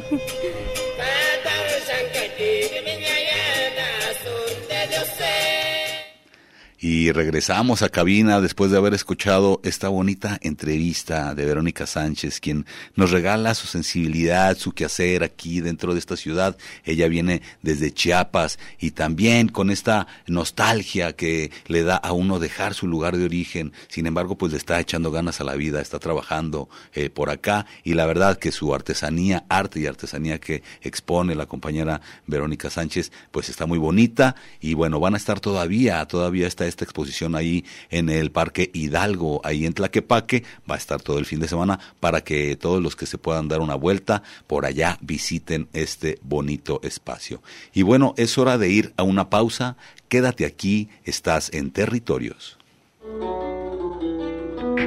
[6.81, 12.65] Y regresamos a cabina después de haber escuchado esta bonita entrevista de Verónica Sánchez, quien
[12.95, 16.57] nos regala su sensibilidad, su quehacer aquí dentro de esta ciudad.
[16.85, 22.73] Ella viene desde Chiapas y también con esta nostalgia que le da a uno dejar
[22.73, 23.73] su lugar de origen.
[23.89, 27.65] Sin embargo, pues le está echando ganas a la vida, está trabajando eh, por acá
[27.83, 33.11] y la verdad que su artesanía, arte y artesanía que expone la compañera Verónica Sánchez,
[33.31, 37.65] pues está muy bonita y bueno, van a estar todavía, todavía está esta exposición ahí
[37.89, 41.79] en el Parque Hidalgo, ahí en Tlaquepaque, va a estar todo el fin de semana
[41.99, 46.79] para que todos los que se puedan dar una vuelta por allá visiten este bonito
[46.83, 47.41] espacio.
[47.73, 49.77] Y bueno, es hora de ir a una pausa,
[50.07, 52.57] quédate aquí, estás en territorios.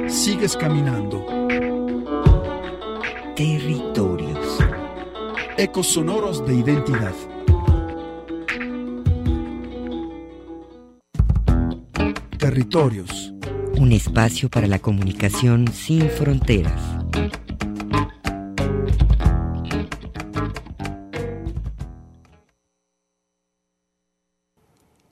[0.07, 1.25] Sigues caminando.
[3.35, 4.59] Territorios.
[5.57, 7.13] Ecos sonoros de identidad.
[12.43, 13.33] Territorios.
[13.77, 16.81] Un espacio para la comunicación sin fronteras.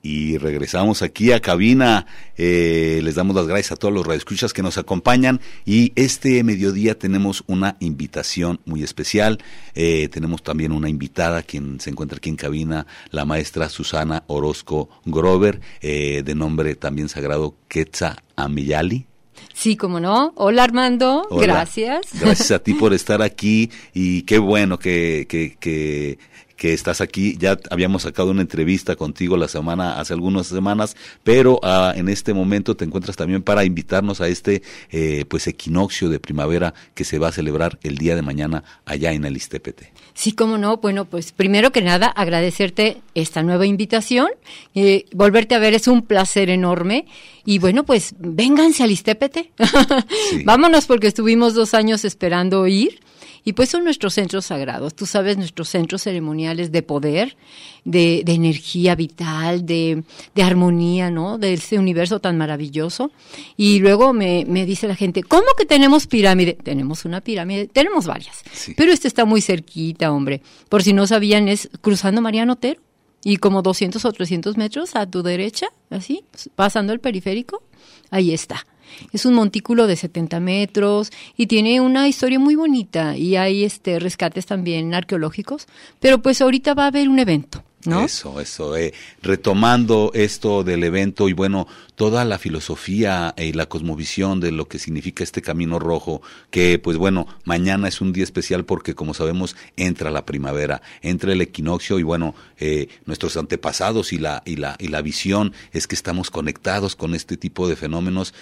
[0.02, 2.06] Y regresamos aquí a cabina.
[2.36, 5.40] Eh, les damos las gracias a todos los radioescuchas que nos acompañan.
[5.64, 9.38] Y este mediodía tenemos una invitación muy especial.
[9.74, 14.88] Eh, tenemos también una invitada, quien se encuentra aquí en cabina, la maestra Susana Orozco
[15.04, 19.06] Grover, eh, de nombre también sagrado Quetza Amiyali.
[19.54, 20.32] Sí, como no.
[20.36, 21.46] Hola Armando, Hola.
[21.46, 22.06] gracias.
[22.18, 26.18] Gracias a ti por estar aquí y qué bueno que, que, que,
[26.62, 27.36] que estás aquí.
[27.40, 32.34] Ya habíamos sacado una entrevista contigo la semana, hace algunas semanas, pero ah, en este
[32.34, 37.18] momento te encuentras también para invitarnos a este eh, pues equinoccio de primavera que se
[37.18, 39.92] va a celebrar el día de mañana allá en el Istepete.
[40.14, 40.76] Sí, cómo no.
[40.76, 44.28] Bueno, pues primero que nada agradecerte esta nueva invitación.
[44.76, 47.06] Eh, volverte a ver es un placer enorme.
[47.44, 49.50] Y bueno, pues vénganse al Istepete.
[50.44, 53.00] Vámonos porque estuvimos dos años esperando ir.
[53.44, 57.36] Y pues son nuestros centros sagrados, tú sabes, nuestros centros ceremoniales de poder,
[57.84, 61.38] de, de energía vital, de, de, armonía, ¿no?
[61.38, 63.10] De ese universo tan maravilloso.
[63.56, 66.56] Y luego me, me, dice la gente, ¿cómo que tenemos pirámide?
[66.62, 68.42] Tenemos una pirámide, tenemos varias.
[68.52, 68.74] Sí.
[68.76, 70.42] Pero este está muy cerquita, hombre.
[70.68, 72.80] Por si no sabían, es cruzando Mariano Otero.
[73.24, 76.24] Y como 200 o 300 metros a tu derecha, así,
[76.56, 77.62] pasando el periférico,
[78.10, 78.66] ahí está.
[79.12, 83.98] Es un montículo de 70 metros y tiene una historia muy bonita y hay este
[83.98, 85.66] rescates también arqueológicos,
[86.00, 87.62] pero pues ahorita va a haber un evento.
[87.84, 88.04] ¿No?
[88.04, 88.76] Eso, eso.
[88.76, 94.68] Eh, retomando esto del evento y bueno, toda la filosofía y la cosmovisión de lo
[94.68, 99.14] que significa este camino rojo, que pues bueno, mañana es un día especial porque como
[99.14, 104.56] sabemos entra la primavera, entra el equinoccio y bueno, eh, nuestros antepasados y la, y,
[104.56, 108.32] la, y la visión es que estamos conectados con este tipo de fenómenos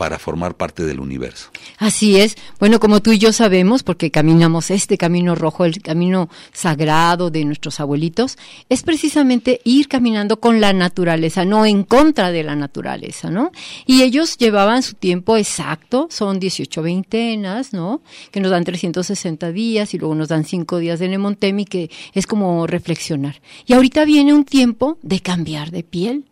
[0.00, 1.50] para formar parte del universo.
[1.76, 2.34] Así es.
[2.58, 7.44] Bueno, como tú y yo sabemos, porque caminamos este camino rojo, el camino sagrado de
[7.44, 8.38] nuestros abuelitos,
[8.70, 13.52] es precisamente ir caminando con la naturaleza, no en contra de la naturaleza, ¿no?
[13.84, 18.00] Y ellos llevaban su tiempo exacto, son 18 veintenas, ¿no?
[18.30, 22.26] Que nos dan 360 días y luego nos dan 5 días de Nemontemi, que es
[22.26, 23.42] como reflexionar.
[23.66, 26.24] Y ahorita viene un tiempo de cambiar de piel.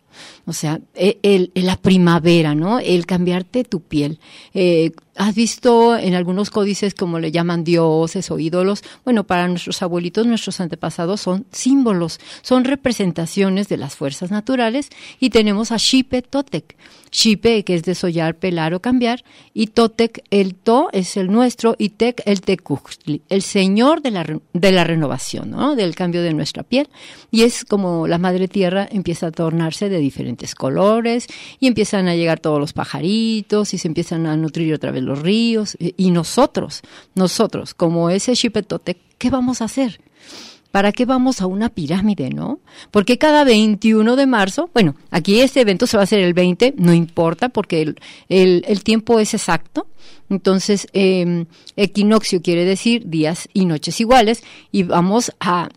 [0.47, 2.79] O sea, el, el, la primavera, ¿no?
[2.79, 4.19] El cambiarte tu piel.
[4.55, 8.85] Eh, ¿Has visto en algunos códices como le llaman dioses o ídolos?
[9.05, 15.31] Bueno, para nuestros abuelitos, nuestros antepasados son símbolos, son representaciones de las fuerzas naturales y
[15.31, 16.77] tenemos a Xipe Totec.
[17.11, 21.91] Xipe, que es desollar, pelar o cambiar, y Totec, el To es el nuestro y
[21.91, 25.75] Tec, el Tecuchtli, el señor de la, de la renovación, ¿no?
[25.75, 26.89] Del cambio de nuestra piel.
[27.31, 31.27] Y es como la madre tierra empieza a tornarse de diferentes colores
[31.61, 35.21] y empiezan a llegar todos los pajaritos y se empiezan a nutrir otra vez los
[35.21, 36.83] ríos y nosotros,
[37.15, 40.01] nosotros, como ese Xipetotec, ¿qué vamos a hacer?
[40.71, 42.61] ¿Para qué vamos a una pirámide, no?
[42.91, 46.75] Porque cada 21 de marzo, bueno, aquí este evento se va a hacer el 20,
[46.77, 47.97] no importa porque el,
[48.29, 49.87] el, tiempo es exacto.
[50.29, 55.71] Entonces, eh, equinoccio quiere decir días y noches iguales y vamos a,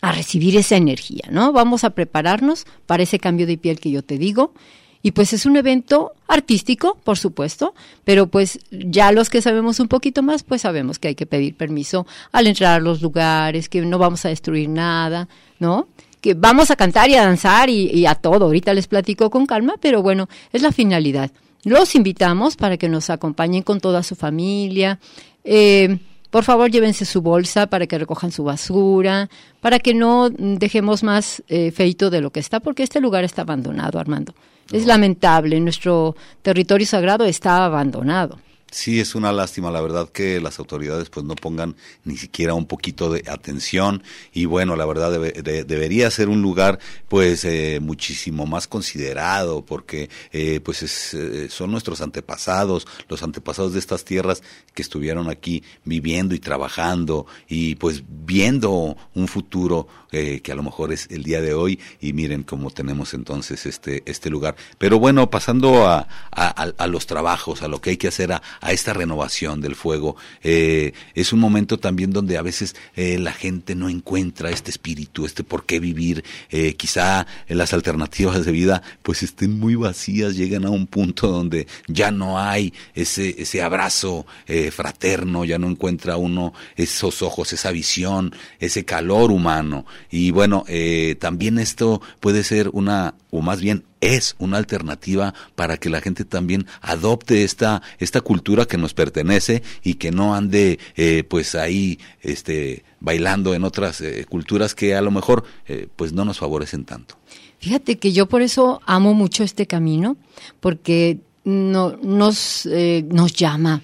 [0.00, 1.52] a recibir esa energía, ¿no?
[1.52, 4.54] Vamos a prepararnos para ese cambio de piel que yo te digo
[5.02, 9.88] y pues es un evento artístico, por supuesto, pero pues ya los que sabemos un
[9.88, 13.80] poquito más, pues sabemos que hay que pedir permiso al entrar a los lugares, que
[13.80, 15.88] no vamos a destruir nada, ¿no?
[16.20, 18.44] Que vamos a cantar y a danzar y, a todo.
[18.44, 21.30] Ahorita les platico con calma, pero bueno, es la finalidad.
[21.64, 24.98] Los invitamos para que nos acompañen con toda su familia.
[25.44, 29.30] Eh, por favor, llévense su bolsa para que recojan su basura,
[29.62, 33.42] para que no dejemos más eh, feito de lo que está, porque este lugar está
[33.42, 34.34] abandonado, Armando.
[34.72, 38.38] Es lamentable, nuestro territorio sagrado está abandonado.
[38.70, 42.66] Sí, es una lástima, la verdad, que las autoridades pues no pongan ni siquiera un
[42.66, 46.78] poquito de atención y bueno, la verdad debe, de, debería ser un lugar
[47.08, 53.72] pues eh, muchísimo más considerado porque eh, pues es, eh, son nuestros antepasados, los antepasados
[53.72, 54.40] de estas tierras
[54.72, 60.62] que estuvieron aquí viviendo y trabajando y pues viendo un futuro eh, que a lo
[60.62, 64.56] mejor es el día de hoy y miren cómo tenemos entonces este, este lugar.
[64.78, 68.42] Pero bueno, pasando a, a, a los trabajos, a lo que hay que hacer a,
[68.60, 70.16] a esta renovación del fuego.
[70.42, 75.26] Eh, es un momento también donde a veces eh, la gente no encuentra este espíritu,
[75.26, 76.24] este por qué vivir.
[76.50, 81.66] Eh, quizá las alternativas de vida pues estén muy vacías, llegan a un punto donde
[81.86, 87.70] ya no hay ese, ese abrazo eh, fraterno, ya no encuentra uno esos ojos, esa
[87.70, 89.86] visión, ese calor humano.
[90.10, 95.76] Y bueno, eh, también esto puede ser una, o más bien es una alternativa para
[95.76, 100.78] que la gente también adopte esta esta cultura que nos pertenece y que no ande
[100.96, 106.12] eh, pues ahí este bailando en otras eh, culturas que a lo mejor eh, pues
[106.12, 107.16] no nos favorecen tanto.
[107.58, 110.16] Fíjate que yo por eso amo mucho este camino
[110.60, 113.82] porque no, nos eh, nos llama.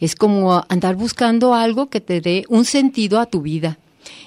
[0.00, 3.78] Es como andar buscando algo que te dé un sentido a tu vida.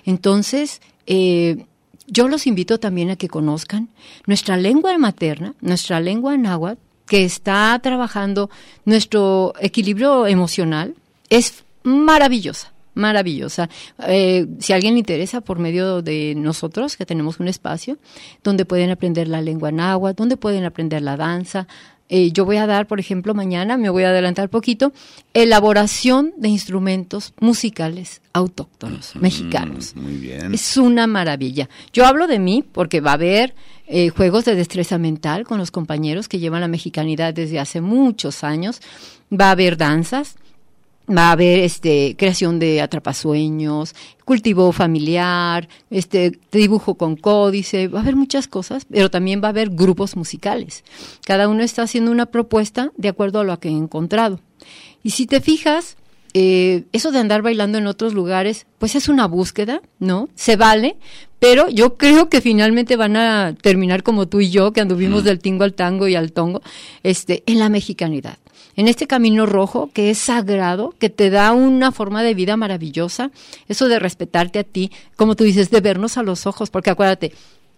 [0.06, 1.66] Entonces, eh,
[2.08, 3.90] yo los invito también a que conozcan
[4.26, 8.50] nuestra lengua materna, nuestra lengua náhuatl, que está trabajando
[8.86, 10.96] nuestro equilibrio emocional,
[11.30, 13.70] es maravillosa, maravillosa.
[14.08, 17.98] Eh, si alguien le interesa, por medio de nosotros, que tenemos un espacio
[18.44, 21.68] donde pueden aprender la lengua náhuatl, donde pueden aprender la danza,
[22.10, 24.94] eh, yo voy a dar, por ejemplo, mañana, me voy a adelantar poquito,
[25.34, 29.96] elaboración de instrumentos musicales autóctonos, mexicanos.
[29.96, 30.54] Muy bien.
[30.54, 31.70] Es una maravilla.
[31.92, 33.56] Yo hablo de mí porque va a haber
[33.88, 38.44] eh, juegos de destreza mental con los compañeros que llevan la mexicanidad desde hace muchos
[38.44, 38.82] años.
[39.32, 40.38] Va a haber danzas
[41.10, 43.96] va a haber este creación de atrapasueños,
[44.26, 49.52] cultivo familiar, este dibujo con códice, va a haber muchas cosas, pero también va a
[49.52, 50.84] haber grupos musicales.
[51.26, 54.40] Cada uno está haciendo una propuesta de acuerdo a lo que ha encontrado.
[55.02, 55.96] Y si te fijas,
[56.34, 60.28] eh, eso de andar bailando en otros lugares, pues es una búsqueda, ¿no?
[60.36, 60.98] Se vale,
[61.40, 65.40] pero yo creo que finalmente van a terminar como tú y yo, que anduvimos del
[65.40, 66.62] tingo al tango y al tongo,
[67.04, 68.38] este, en la mexicanidad
[68.78, 73.32] en este camino rojo que es sagrado, que te da una forma de vida maravillosa,
[73.68, 77.34] eso de respetarte a ti, como tú dices, de vernos a los ojos, porque acuérdate,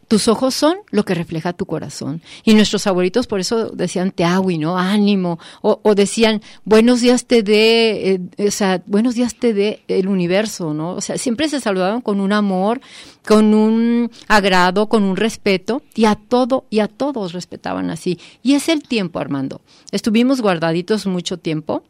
[0.09, 2.21] tus ojos son lo que refleja tu corazón.
[2.43, 4.75] Y nuestros abuelitos por eso decían teahui, ¿no?
[4.75, 5.37] Ánimo.
[5.61, 10.07] O, o decían, buenos días te dé, eh, o sea, buenos días te dé el
[10.07, 10.93] universo, ¿no?
[10.93, 12.81] O sea, siempre se saludaban con un amor,
[13.23, 15.83] con un agrado, con un respeto.
[15.93, 18.17] Y a todo, y a todos respetaban así.
[18.41, 19.61] Y es el tiempo, Armando.
[19.91, 21.83] Estuvimos guardaditos mucho tiempo.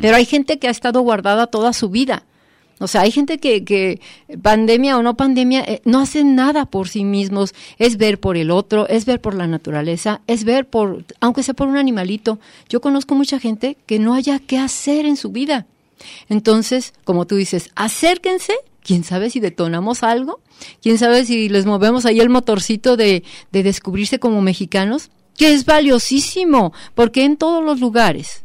[0.00, 2.24] Pero hay gente que ha estado guardada toda su vida.
[2.82, 4.00] O sea, hay gente que,
[4.42, 7.54] pandemia o no pandemia, eh, no hacen nada por sí mismos.
[7.78, 11.54] Es ver por el otro, es ver por la naturaleza, es ver por, aunque sea
[11.54, 12.40] por un animalito.
[12.68, 15.66] Yo conozco mucha gente que no haya qué hacer en su vida.
[16.28, 18.54] Entonces, como tú dices, acérquense.
[18.82, 20.40] ¿Quién sabe si detonamos algo?
[20.82, 23.22] ¿Quién sabe si les movemos ahí el motorcito de,
[23.52, 25.10] de descubrirse como mexicanos?
[25.36, 28.42] Que es valiosísimo, porque en todos los lugares,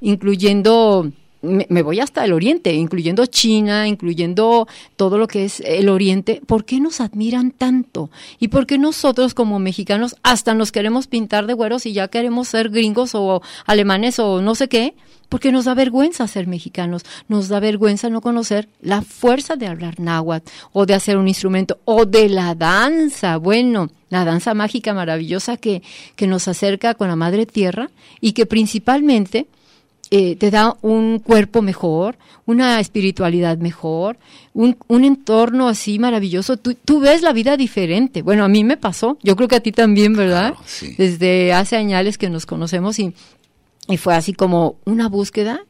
[0.00, 1.10] incluyendo
[1.42, 6.64] me, voy hasta el oriente, incluyendo China, incluyendo todo lo que es el oriente, ¿por
[6.64, 8.10] qué nos admiran tanto?
[8.38, 12.48] ¿Y por qué nosotros como mexicanos hasta nos queremos pintar de güeros y ya queremos
[12.48, 14.94] ser gringos o alemanes o no sé qué?
[15.30, 20.00] Porque nos da vergüenza ser mexicanos, nos da vergüenza no conocer la fuerza de hablar
[20.00, 25.56] náhuatl o de hacer un instrumento o de la danza, bueno, la danza mágica maravillosa
[25.56, 25.82] que,
[26.16, 29.46] que nos acerca con la madre tierra y que principalmente
[30.10, 34.18] eh, te da un cuerpo mejor, una espiritualidad mejor,
[34.54, 36.56] un, un entorno así maravilloso.
[36.56, 38.22] Tú, tú, ves la vida diferente.
[38.22, 40.54] Bueno, a mí me pasó, yo creo que a ti también, ¿verdad?
[40.98, 43.14] Desde hace años que nos conocemos y,
[43.88, 45.64] y fue así como una búsqueda.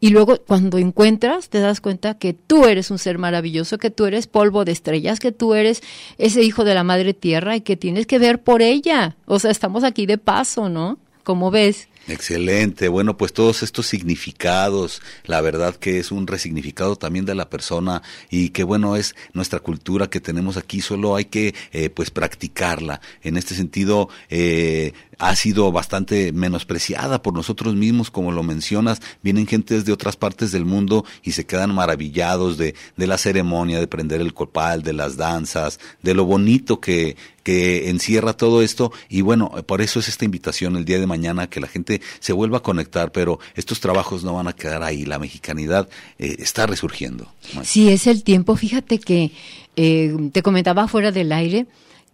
[0.00, 4.06] Y luego cuando encuentras, te das cuenta que tú eres un ser maravilloso, que tú
[4.06, 5.80] eres polvo de estrellas, que tú eres
[6.18, 9.16] ese hijo de la madre tierra y que tienes que ver por ella.
[9.26, 10.98] O sea, estamos aquí de paso, ¿no?
[11.22, 11.88] Como ves.
[12.08, 17.48] Excelente, bueno, pues todos estos significados, la verdad que es un resignificado también de la
[17.48, 22.10] persona y que bueno es nuestra cultura que tenemos aquí, solo hay que eh, pues
[22.10, 23.00] practicarla.
[23.22, 29.00] En este sentido, eh, ha sido bastante menospreciada por nosotros mismos, como lo mencionas.
[29.22, 33.78] Vienen gentes de otras partes del mundo y se quedan maravillados de, de la ceremonia,
[33.78, 38.92] de prender el copal, de las danzas, de lo bonito que, que encierra todo esto.
[39.08, 42.32] Y bueno, por eso es esta invitación el día de mañana que la gente se
[42.32, 45.04] vuelva a conectar, pero estos trabajos no van a quedar ahí.
[45.04, 47.28] La mexicanidad eh, está resurgiendo.
[47.62, 48.56] Sí, es el tiempo.
[48.56, 49.30] Fíjate que
[49.76, 51.66] eh, te comentaba fuera del aire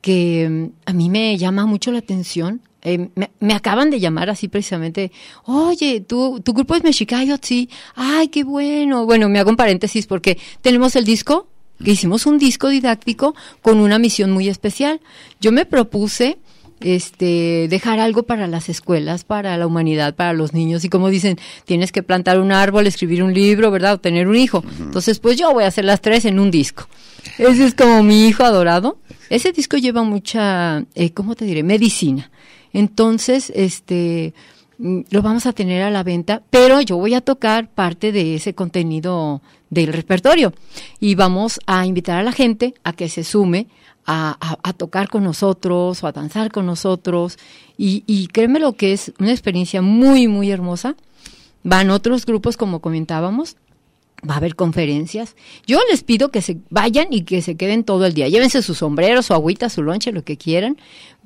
[0.02, 3.08] que mm, a mí me llama mucho la atención eh,
[3.40, 5.12] me, acaban de llamar así precisamente,
[5.44, 9.06] oye, ¿tu, tu grupo es Mexicayo, sí, ay, qué bueno.
[9.06, 11.48] Bueno, me hago un paréntesis porque tenemos el disco,
[11.82, 15.00] que hicimos un disco didáctico con una misión muy especial.
[15.40, 16.38] Yo me propuse
[16.80, 21.38] este dejar algo para las escuelas, para la humanidad, para los niños y como dicen,
[21.64, 23.94] tienes que plantar un árbol, escribir un libro, ¿verdad?
[23.94, 24.64] O tener un hijo.
[24.78, 26.88] Entonces, pues yo voy a hacer las tres en un disco.
[27.38, 28.98] Ese es como mi hijo adorado.
[29.30, 31.62] Ese disco lleva mucha, eh, ¿cómo te diré?
[31.62, 32.30] Medicina.
[32.72, 34.34] Entonces, este,
[34.78, 38.36] mm, lo vamos a tener a la venta, pero yo voy a tocar parte de
[38.36, 40.52] ese contenido del repertorio
[41.00, 43.66] y vamos a invitar a la gente a que se sume
[44.10, 47.38] a, tocar con nosotros o a danzar con nosotros
[47.76, 50.96] y, y créeme lo que es una experiencia muy, muy hermosa.
[51.62, 53.56] Van otros grupos, como comentábamos,
[54.28, 55.36] Va a haber conferencias.
[55.66, 58.28] Yo les pido que se vayan y que se queden todo el día.
[58.28, 60.76] Llévense su sombrero, su agüita, su lonche, lo que quieran.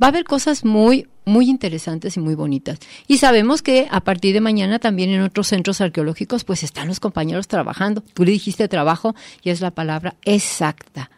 [0.03, 2.79] Va a haber cosas muy, muy interesantes y muy bonitas.
[3.07, 7.01] Y sabemos que a partir de mañana también en otros centros arqueológicos pues están los
[7.01, 8.03] compañeros trabajando.
[8.13, 11.11] Tú le dijiste trabajo y es la palabra exacta.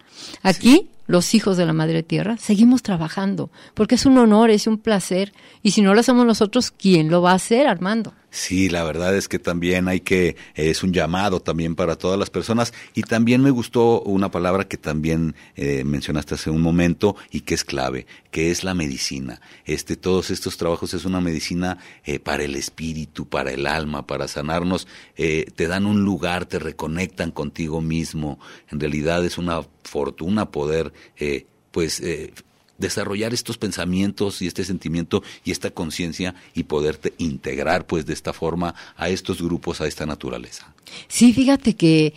[0.43, 4.79] Aquí los hijos de la Madre Tierra, seguimos trabajando, porque es un honor, es un
[4.79, 5.33] placer,
[5.63, 8.15] y si no lo hacemos nosotros, ¿quién lo va a hacer, Armando?
[8.35, 12.31] Sí, la verdad es que también hay que, es un llamado también para todas las
[12.31, 17.43] personas y también me gustó una palabra que también eh, mencionaste hace un momento y
[17.43, 19.41] que es clave, que es la medicina.
[19.67, 24.27] Este, todos estos trabajos es una medicina eh, para el espíritu, para el alma, para
[24.27, 28.41] sanarnos, eh, te dan un lugar, te reconectan contigo mismo.
[28.69, 30.93] En realidad es una fortuna poder,
[31.71, 32.03] pues,
[32.79, 38.33] desarrollar estos pensamientos y este sentimiento y esta conciencia y poderte integrar pues de esta
[38.33, 40.75] forma a estos grupos, a esta naturaleza.
[41.09, 42.15] Sí, fíjate que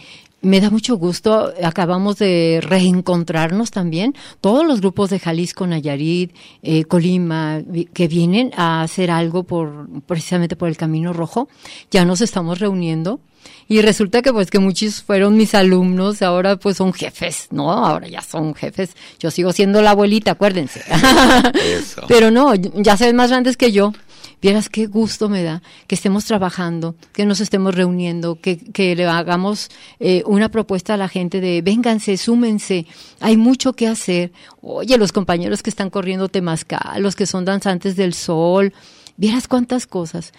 [0.48, 6.34] me da mucho gusto, acabamos de reencontrarnos también, todos los grupos de Jalisco, Nayarit,
[6.64, 7.62] eh, Colima,
[7.94, 11.50] que vienen a hacer algo por precisamente por el Camino Rojo,
[11.92, 13.20] ya nos estamos reuniendo
[13.68, 17.72] y resulta que pues que muchos fueron mis alumnos, ahora pues son jefes, ¿no?
[17.72, 18.96] Ahora ya son jefes.
[19.20, 20.84] Yo sigo siendo la abuelita, acuérdense.
[22.08, 23.94] Pero no, ya se ven más grandes que yo.
[24.42, 29.06] Vieras qué gusto me da que estemos trabajando, que nos estemos reuniendo, que, que le
[29.06, 29.70] hagamos
[30.00, 32.86] eh, una propuesta a la gente de vénganse, súmense,
[33.20, 34.32] hay mucho que hacer.
[34.62, 38.74] Oye, los compañeros que están corriendo Temazcal, los que son danzantes del sol,
[39.18, 40.34] vieras cuántas cosas.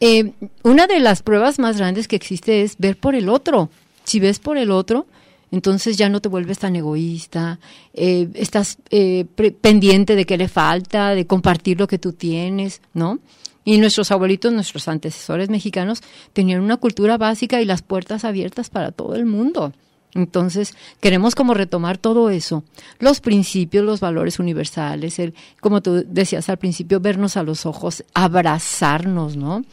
[0.00, 0.32] Eh,
[0.64, 3.70] una de las pruebas más grandes que existe es ver por el otro.
[4.02, 5.06] Si ves por el otro,
[5.50, 7.60] entonces ya no te vuelves tan egoísta,
[7.94, 9.24] eh, estás eh,
[9.60, 13.20] pendiente de qué le falta, de compartir lo que tú tienes, ¿no?
[13.64, 16.02] Y nuestros abuelitos, nuestros antecesores mexicanos,
[16.32, 19.72] tenían una cultura básica y las puertas abiertas para todo el mundo.
[20.14, 22.62] Entonces, queremos como retomar todo eso,
[23.00, 28.04] los principios, los valores universales, el, como tú decías al principio, vernos a los ojos,
[28.14, 29.64] abrazarnos, ¿no?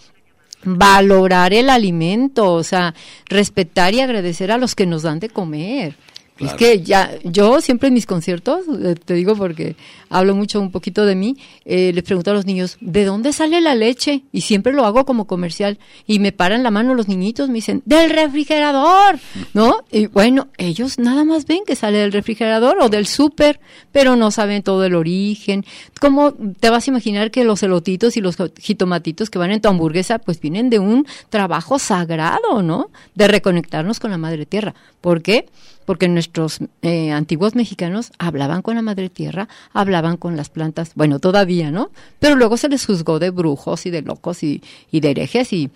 [0.64, 2.96] Valorar el alimento, o sea,
[3.28, 5.96] respetar y agradecer a los que nos dan de comer.
[6.42, 9.76] Es que ya, yo siempre en mis conciertos, eh, te digo porque
[10.10, 13.62] hablo mucho un poquito de mí, eh, les pregunto a los niños, ¿de dónde sale
[13.62, 14.24] la leche?
[14.32, 15.78] Y siempre lo hago como comercial.
[16.08, 19.20] Y me paran la mano los niñitos, me dicen, del refrigerador,
[19.54, 19.84] ¿no?
[19.92, 23.60] Y bueno, ellos nada más ven que sale del refrigerador o del súper,
[23.92, 25.66] pero no saben todo el origen.
[26.00, 29.70] ¿Cómo te vas a imaginar que los elotitos y los jitomatitos que van en tu
[29.70, 32.90] hamburguesa, pues vienen de un trabajo sagrado, ¿no?
[33.16, 34.76] De reconectarnos con la madre tierra.
[35.00, 35.46] ¿Por qué?
[35.86, 41.20] porque nuestros eh, antiguos mexicanos hablaban con la madre tierra, hablaban con las plantas, bueno,
[41.20, 41.92] todavía, ¿no?
[42.20, 45.72] Pero luego se les juzgó de brujos y de locos y, y de herejes y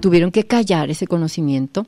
[0.00, 1.86] tuvieron que callar ese conocimiento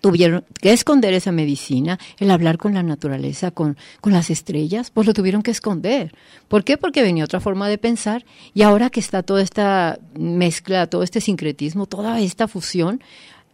[0.00, 5.06] tuvieron que esconder esa medicina, el hablar con la naturaleza, con, con las estrellas, pues
[5.06, 6.12] lo tuvieron que esconder.
[6.48, 6.76] ¿Por qué?
[6.76, 11.22] Porque venía otra forma de pensar y ahora que está toda esta mezcla, todo este
[11.22, 13.00] sincretismo, toda esta fusión,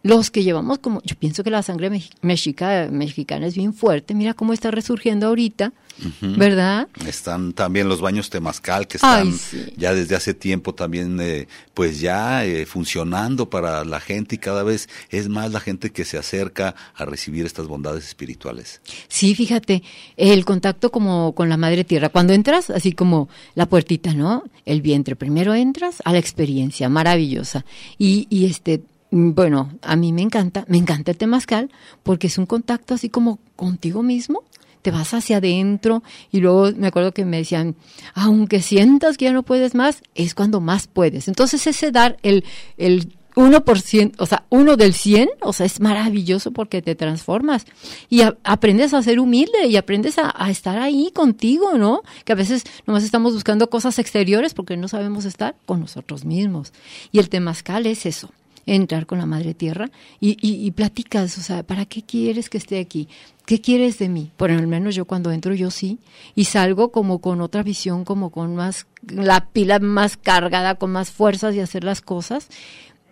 [0.03, 1.89] los que llevamos como, yo pienso que la sangre
[2.21, 5.73] mexicana es bien fuerte, mira cómo está resurgiendo ahorita,
[6.21, 6.87] ¿verdad?
[7.05, 9.31] Están también los baños temazcal que están
[9.77, 14.63] ya desde hace tiempo también eh, pues ya eh, funcionando para la gente y cada
[14.63, 18.81] vez es más la gente que se acerca a recibir estas bondades espirituales.
[19.07, 19.83] Sí, fíjate,
[20.17, 24.43] el contacto como con la madre tierra, cuando entras así como la puertita, ¿no?
[24.65, 27.65] El vientre, primero entras a la experiencia maravillosa
[27.99, 28.81] y, y este
[29.11, 31.69] bueno, a mí me encanta, me encanta el temazcal
[32.01, 34.43] porque es un contacto así como contigo mismo.
[34.81, 36.01] Te vas hacia adentro
[36.31, 37.75] y luego me acuerdo que me decían,
[38.15, 41.27] aunque sientas que ya no puedes más, es cuando más puedes.
[41.27, 42.45] Entonces ese dar el,
[42.77, 47.65] el 1%, o sea, uno del 100, o sea, es maravilloso porque te transformas
[48.09, 52.01] y aprendes a ser humilde y aprendes a, a, estar ahí contigo, ¿no?
[52.25, 56.73] Que a veces nomás estamos buscando cosas exteriores porque no sabemos estar con nosotros mismos.
[57.11, 58.31] Y el temazcal es eso,
[58.75, 59.91] entrar con la madre tierra
[60.21, 63.09] y, y, platicas, o sea, ¿para qué quieres que esté aquí?
[63.45, 64.31] ¿Qué quieres de mí?
[64.37, 65.99] Por lo menos yo cuando entro yo sí,
[66.35, 71.11] y salgo como con otra visión, como con más, la pila más cargada, con más
[71.11, 72.47] fuerzas de hacer las cosas.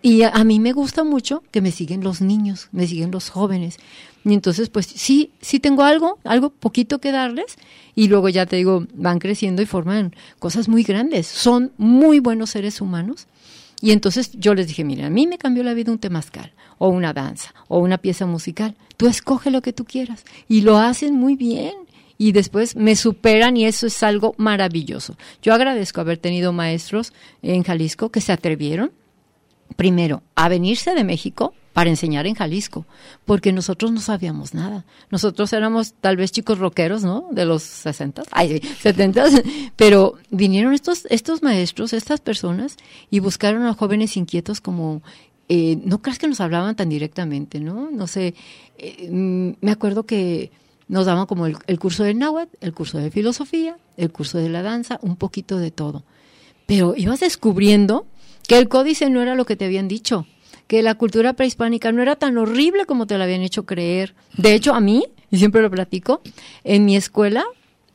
[0.00, 3.28] Y a, a mí me gusta mucho que me siguen los niños, me siguen los
[3.28, 3.76] jóvenes.
[4.24, 7.56] Y entonces, pues sí, sí tengo algo, algo poquito que darles.
[7.94, 11.26] Y luego ya te digo, van creciendo y forman cosas muy grandes.
[11.26, 13.26] Son muy buenos seres humanos
[13.80, 16.88] y entonces yo les dije, mira, a mí me cambió la vida un temazcal, o
[16.88, 18.76] una danza, o una pieza musical.
[18.96, 20.24] Tú escoge lo que tú quieras.
[20.48, 21.72] Y lo hacen muy bien.
[22.18, 25.16] Y después me superan y eso es algo maravilloso.
[25.40, 28.92] Yo agradezco haber tenido maestros en Jalisco que se atrevieron,
[29.76, 32.84] primero, a venirse de México para enseñar en Jalisco,
[33.24, 34.84] porque nosotros no sabíamos nada.
[35.10, 37.28] Nosotros éramos tal vez chicos rockeros, ¿no?
[37.30, 39.24] De los 60, ay, 70,
[39.76, 42.76] pero vinieron estos, estos maestros, estas personas,
[43.10, 45.02] y buscaron a jóvenes inquietos como,
[45.48, 47.90] eh, no creas que nos hablaban tan directamente, ¿no?
[47.90, 48.34] No sé,
[48.78, 50.50] eh, me acuerdo que
[50.88, 54.48] nos daban como el, el curso de náhuatl, el curso de filosofía, el curso de
[54.48, 56.02] la danza, un poquito de todo.
[56.66, 58.06] Pero ibas descubriendo
[58.48, 60.26] que el códice no era lo que te habían dicho,
[60.70, 64.14] que la cultura prehispánica no era tan horrible como te lo habían hecho creer.
[64.36, 66.22] De hecho, a mí, y siempre lo platico,
[66.62, 67.42] en mi escuela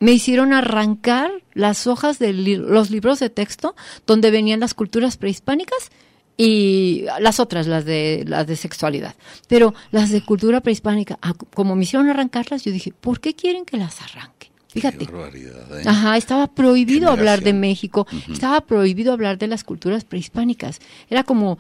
[0.02, 5.16] me hicieron arrancar las hojas de li- los libros de texto donde venían las culturas
[5.16, 5.90] prehispánicas
[6.36, 9.16] y las otras, las de las de sexualidad.
[9.48, 13.64] Pero las de cultura prehispánica, ah, como me hicieron arrancarlas, yo dije, ¿por qué quieren
[13.64, 14.52] que las arranque?
[14.68, 15.06] Fíjate.
[15.06, 15.84] Qué barbaridad, ¿eh?
[15.86, 17.54] Ajá, estaba prohibido hablar de.
[17.54, 20.82] México, estaba prohibido hablar de las culturas prehispánicas.
[21.10, 21.58] Era como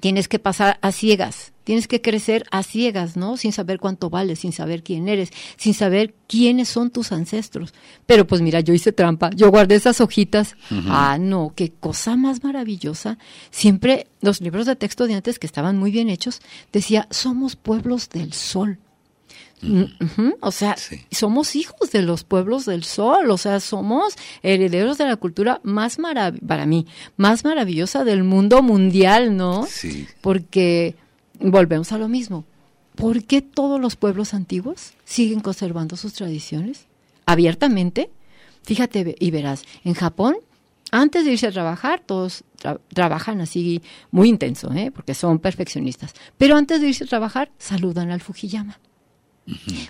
[0.00, 3.36] tienes que pasar a ciegas, tienes que crecer a ciegas, ¿no?
[3.36, 7.72] Sin saber cuánto vales, sin saber quién eres, sin saber quiénes son tus ancestros.
[8.06, 10.56] Pero pues mira, yo hice trampa, yo guardé esas hojitas.
[10.88, 13.18] Ah, no, qué cosa más maravillosa.
[13.50, 16.40] Siempre los libros de texto de antes que estaban muy bien hechos
[16.72, 18.78] decía, somos pueblos del sol.
[19.62, 19.84] Mm,
[20.40, 20.76] O sea,
[21.10, 25.98] somos hijos de los pueblos del sol, o sea, somos herederos de la cultura más
[25.98, 29.66] marav para mí, más maravillosa del mundo mundial, ¿no?
[29.66, 30.06] Sí.
[30.20, 30.96] Porque
[31.40, 32.44] volvemos a lo mismo.
[32.94, 36.86] ¿Por qué todos los pueblos antiguos siguen conservando sus tradiciones
[37.26, 38.10] abiertamente?
[38.64, 40.36] Fíjate y verás, en Japón,
[40.90, 44.90] antes de irse a trabajar, todos tra- trabajan así muy intenso, ¿eh?
[44.94, 46.14] porque son perfeccionistas.
[46.38, 48.78] Pero antes de irse a trabajar, saludan al Fujiyama.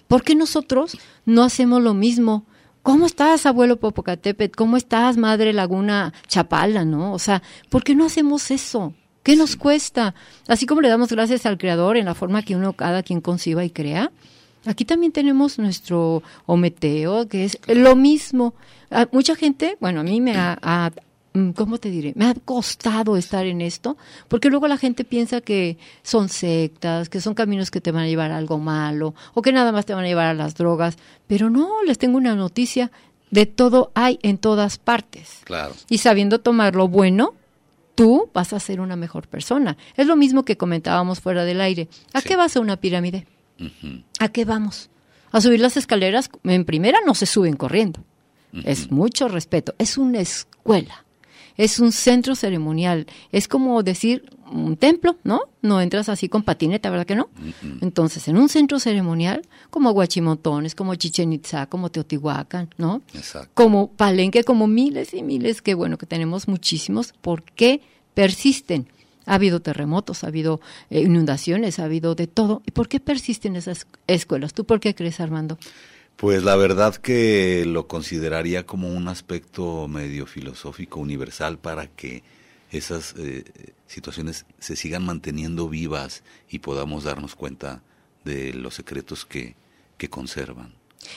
[0.08, 2.44] ¿Por qué nosotros no hacemos lo mismo?
[2.82, 4.56] ¿Cómo estás, abuelo Popocatépetl?
[4.56, 7.12] ¿Cómo estás, madre Laguna Chapala, no?
[7.12, 8.92] O sea, ¿por qué no hacemos eso?
[9.22, 10.14] ¿Qué nos cuesta?
[10.48, 13.64] Así como le damos gracias al Creador en la forma que uno, cada quien conciba
[13.64, 14.12] y crea,
[14.66, 18.54] aquí también tenemos nuestro ometeo, que es lo mismo.
[18.90, 20.90] Ah, mucha gente, bueno, a mí me ha, ha-
[21.54, 22.12] ¿cómo te diré?
[22.14, 23.96] Me ha costado estar en esto,
[24.28, 28.08] porque luego la gente piensa que son sectas, que son caminos que te van a
[28.08, 30.96] llevar a algo malo, o que nada más te van a llevar a las drogas,
[31.26, 32.92] pero no, les tengo una noticia,
[33.30, 35.40] de todo hay en todas partes.
[35.44, 35.74] Claro.
[35.88, 37.34] Y sabiendo tomar lo bueno,
[37.96, 39.76] tú vas a ser una mejor persona.
[39.96, 41.88] Es lo mismo que comentábamos fuera del aire.
[42.12, 43.26] ¿A qué vas a una pirámide?
[44.20, 44.88] ¿A qué vamos?
[45.32, 48.04] A subir las escaleras, en primera no se suben corriendo.
[48.64, 49.74] Es mucho respeto.
[49.78, 51.03] Es una escuela.
[51.56, 53.06] Es un centro ceremonial.
[53.30, 55.42] Es como decir un templo, ¿no?
[55.62, 57.28] No entras así con patineta, ¿verdad que no?
[57.80, 63.02] Entonces, en un centro ceremonial, como Huachimotones, como Chichen Itza, como Teotihuacán, ¿no?
[63.14, 63.50] Exacto.
[63.54, 67.80] como Palenque, como miles y miles, que bueno, que tenemos muchísimos, porque
[68.14, 68.88] persisten.
[69.26, 72.60] Ha habido terremotos, ha habido eh, inundaciones, ha habido de todo.
[72.66, 74.52] ¿Y por qué persisten esas escuelas?
[74.52, 75.56] ¿Tú por qué crees, Armando?
[76.16, 82.22] Pues la verdad que lo consideraría como un aspecto medio filosófico universal para que
[82.70, 83.44] esas eh,
[83.86, 87.82] situaciones se sigan manteniendo vivas y podamos darnos cuenta
[88.24, 89.54] de los secretos que,
[89.98, 90.72] que conservan.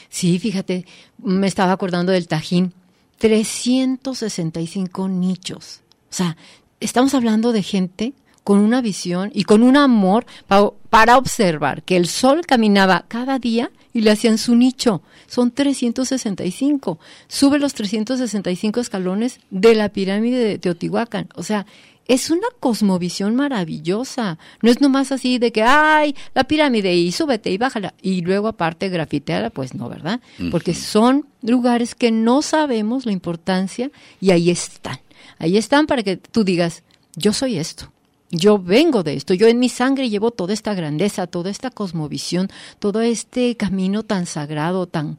[0.09, 0.85] Sí, fíjate,
[1.23, 2.73] me estaba acordando del Tajín.
[3.19, 5.81] 365 nichos.
[6.09, 6.37] O sea,
[6.79, 11.97] estamos hablando de gente con una visión y con un amor pa- para observar que
[11.97, 15.01] el sol caminaba cada día y le hacían su nicho.
[15.25, 16.99] Son 365.
[17.27, 21.29] Sube los 365 escalones de la pirámide de Teotihuacán.
[21.33, 21.65] O sea,
[22.07, 24.37] es una cosmovisión maravillosa.
[24.61, 27.95] No es nomás así de que, ay, la pirámide y súbete y bájala.
[27.99, 30.21] Y luego aparte grafiteala, pues no, ¿verdad?
[30.51, 33.89] Porque son lugares que no sabemos la importancia
[34.21, 34.99] y ahí están.
[35.39, 36.83] Ahí están para que tú digas,
[37.15, 37.91] yo soy esto.
[38.29, 42.49] Yo vengo de esto, yo en mi sangre llevo toda esta grandeza, toda esta cosmovisión,
[42.79, 45.17] todo este camino tan sagrado, tan,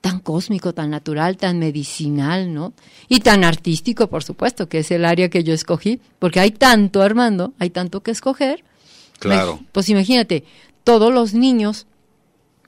[0.00, 2.72] tan cósmico, tan natural, tan medicinal, ¿no?
[3.08, 7.00] Y tan artístico, por supuesto, que es el área que yo escogí, porque hay tanto,
[7.02, 8.64] Armando, hay tanto que escoger.
[9.20, 9.60] Claro.
[9.70, 10.44] Pues imagínate,
[10.82, 11.86] todos los niños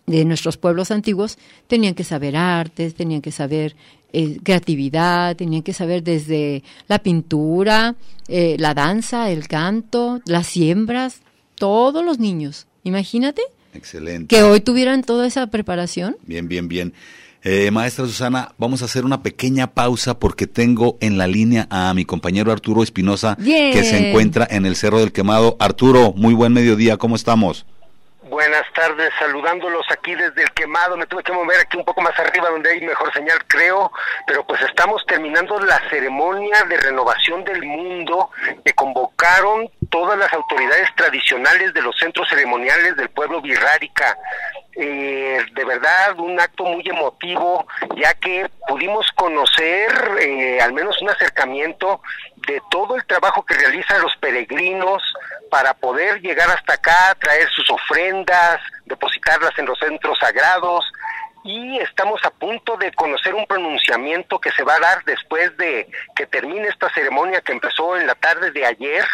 [0.07, 3.77] de nuestros pueblos antiguos tenían que saber artes, tenían que saber
[4.13, 7.95] eh, creatividad, tenían que saber desde la pintura,
[8.29, 11.21] eh, la danza, el canto, las siembras,
[11.55, 12.67] todos los niños.
[12.85, 13.43] Imagínate
[13.75, 14.35] Excelente.
[14.35, 16.17] que hoy tuvieran toda esa preparación.
[16.27, 16.93] Bien, bien, bien.
[17.43, 21.95] Eh, maestra Susana, vamos a hacer una pequeña pausa porque tengo en la línea a
[21.95, 25.57] mi compañero Arturo Espinosa que se encuentra en el Cerro del Quemado.
[25.59, 27.65] Arturo, muy buen mediodía, ¿cómo estamos?
[28.41, 30.97] Buenas tardes, saludándolos aquí desde el quemado.
[30.97, 33.93] Me tuve que mover aquí un poco más arriba donde hay mejor señal, creo.
[34.27, 38.31] Pero pues estamos terminando la ceremonia de renovación del mundo
[38.65, 44.17] que convocaron todas las autoridades tradicionales de los centros ceremoniales del pueblo birrárica.
[44.75, 47.67] Eh, de verdad, un acto muy emotivo,
[47.97, 52.01] ya que pudimos conocer eh, al menos un acercamiento
[52.49, 55.03] de todo el trabajo que realizan los peregrinos
[55.51, 60.85] para poder llegar hasta acá, traer sus ofrendas, depositarlas en los centros sagrados,
[61.43, 65.89] y estamos a punto de conocer un pronunciamiento que se va a dar después de
[66.15, 69.05] que termine esta ceremonia que empezó en la tarde de ayer,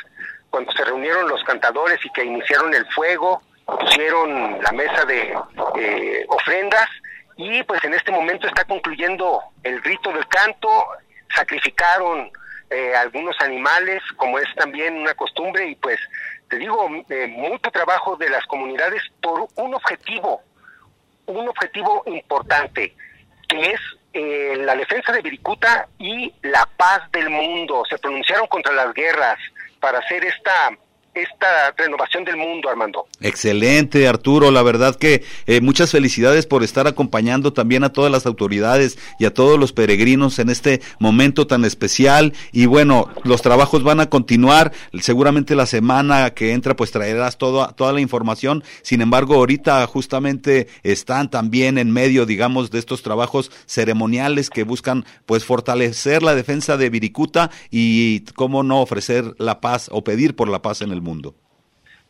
[0.51, 5.35] cuando se reunieron los cantadores y que iniciaron el fuego, pusieron la mesa de
[5.79, 6.89] eh, ofrendas.
[7.37, 10.87] Y pues en este momento está concluyendo el rito del canto,
[11.35, 12.31] sacrificaron
[12.71, 16.01] eh, algunos animales, como es también una costumbre, y pues
[16.49, 20.43] te digo, eh, mucho trabajo de las comunidades por un objetivo,
[21.27, 22.95] un objetivo importante,
[23.49, 23.81] que es
[24.13, 27.83] eh, la defensa de Viricuta y la paz del mundo.
[27.89, 29.39] Se pronunciaron contra las guerras
[29.81, 30.71] para hacer esta
[31.17, 33.07] esta renovación del mundo, Armando.
[33.21, 34.51] Excelente, Arturo.
[34.51, 39.25] La verdad que eh, muchas felicidades por estar acompañando también a todas las autoridades y
[39.25, 42.35] a todos los peregrinos en este momento tan especial.
[42.53, 44.73] Y bueno, los trabajos van a continuar.
[45.01, 48.63] Seguramente la semana que entra pues traerás toda, toda la información.
[48.83, 55.07] Sin embargo, ahorita justamente están también en medio, digamos, de estos trabajos ceremoniales que buscan
[55.25, 60.49] pues fortalecer la defensa de Viricuta y cómo no ofrecer la paz o pedir por
[60.49, 61.06] la paz en el mundo.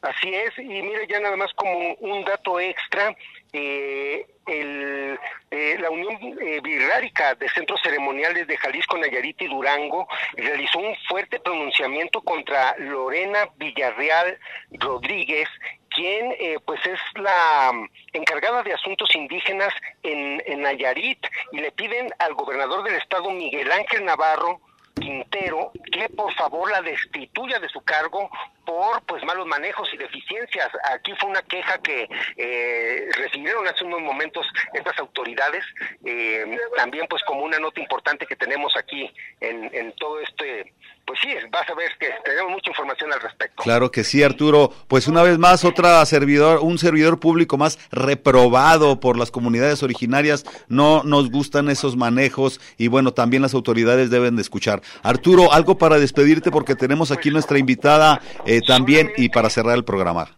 [0.02, 3.16] Así es, y mire ya nada más como un dato extra,
[3.52, 5.18] eh, el,
[5.50, 11.40] eh, la Unión eh, de Centros Ceremoniales de Jalisco, Nayarit y Durango realizó un fuerte
[11.40, 14.38] pronunciamiento contra Lorena Villarreal
[14.72, 15.48] Rodríguez,
[15.88, 17.72] quien eh, pues es la
[18.12, 19.72] encargada de asuntos indígenas
[20.02, 24.60] en, en Nayarit y le piden al gobernador del estado Miguel Ángel Navarro
[25.00, 28.30] Quintero que por favor la destituya de su cargo
[28.64, 30.70] por pues malos manejos y deficiencias.
[30.92, 35.64] Aquí fue una queja que eh, recibieron hace unos momentos estas autoridades,
[36.04, 40.72] eh, también pues como una nota importante que tenemos aquí en, en todo este
[41.06, 43.62] pues sí, vas a ver que tenemos mucha información al respecto.
[43.62, 44.72] Claro que sí, Arturo.
[44.88, 50.44] Pues una vez más, otra servidor, un servidor público más reprobado por las comunidades originarias.
[50.68, 54.82] No nos gustan esos manejos y bueno, también las autoridades deben de escuchar.
[55.02, 59.84] Arturo, algo para despedirte porque tenemos aquí nuestra invitada eh, también y para cerrar el
[59.84, 60.36] programa.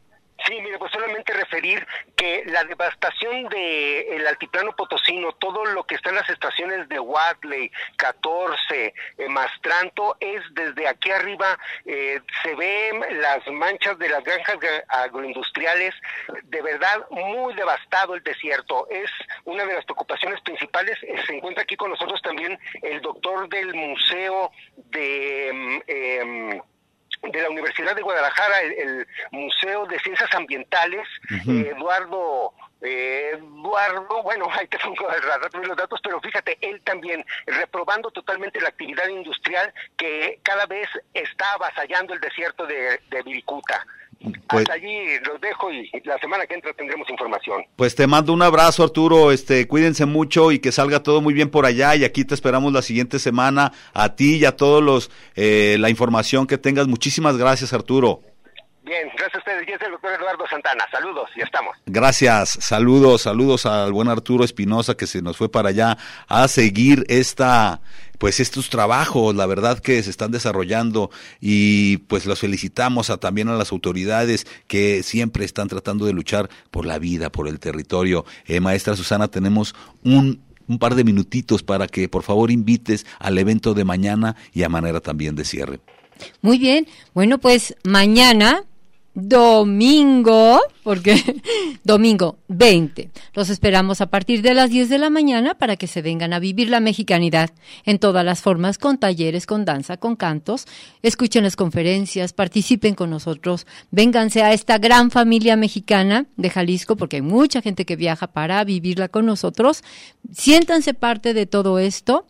[2.16, 6.98] Que la devastación del el altiplano potosino, todo lo que está en las estaciones de
[6.98, 14.24] Wadley, 14, eh, Mastranto, es desde aquí arriba, eh, se ven las manchas de las
[14.24, 14.56] granjas
[14.88, 15.94] agroindustriales,
[16.44, 19.10] de verdad muy devastado el desierto, es
[19.44, 23.74] una de las preocupaciones principales, eh, se encuentra aquí con nosotros también el doctor del
[23.74, 25.82] Museo de...
[25.86, 26.62] Em,
[27.22, 31.06] de la Universidad de Guadalajara, el, Museo de Ciencias Ambientales,
[31.46, 35.08] Eduardo eh, Eduardo, bueno, ahí te pongo
[35.66, 41.52] los datos, pero fíjate, él también reprobando totalmente la actividad industrial que cada vez está
[41.54, 43.84] avasallando el desierto de, de Viricuta.
[44.20, 47.64] Pues, Hasta allí los dejo y la semana que entra tendremos información.
[47.76, 49.30] Pues te mando un abrazo, Arturo.
[49.30, 51.94] Este, cuídense mucho y que salga todo muy bien por allá.
[51.94, 55.88] Y aquí te esperamos la siguiente semana a ti y a todos los eh, la
[55.88, 56.88] información que tengas.
[56.88, 58.22] Muchísimas gracias, Arturo.
[58.88, 59.66] Bien, gracias a ustedes.
[59.68, 60.84] Yo soy el doctor Eduardo Santana.
[60.90, 61.76] Saludos, y estamos.
[61.84, 67.04] Gracias, saludos, saludos al buen Arturo Espinosa que se nos fue para allá a seguir
[67.08, 67.82] esta,
[68.16, 73.50] pues estos trabajos, la verdad que se están desarrollando y pues los felicitamos a, también
[73.50, 78.24] a las autoridades que siempre están tratando de luchar por la vida, por el territorio.
[78.46, 83.38] Eh, maestra Susana, tenemos un un par de minutitos para que por favor invites al
[83.38, 85.80] evento de mañana y a manera también de cierre.
[86.42, 88.64] Muy bien, bueno pues mañana
[89.20, 91.42] domingo, porque
[91.84, 93.10] domingo 20.
[93.34, 96.38] Los esperamos a partir de las 10 de la mañana para que se vengan a
[96.38, 97.50] vivir la mexicanidad
[97.84, 100.66] en todas las formas, con talleres, con danza, con cantos.
[101.02, 107.16] Escuchen las conferencias, participen con nosotros, vénganse a esta gran familia mexicana de Jalisco, porque
[107.16, 109.82] hay mucha gente que viaja para vivirla con nosotros.
[110.32, 112.26] Siéntanse parte de todo esto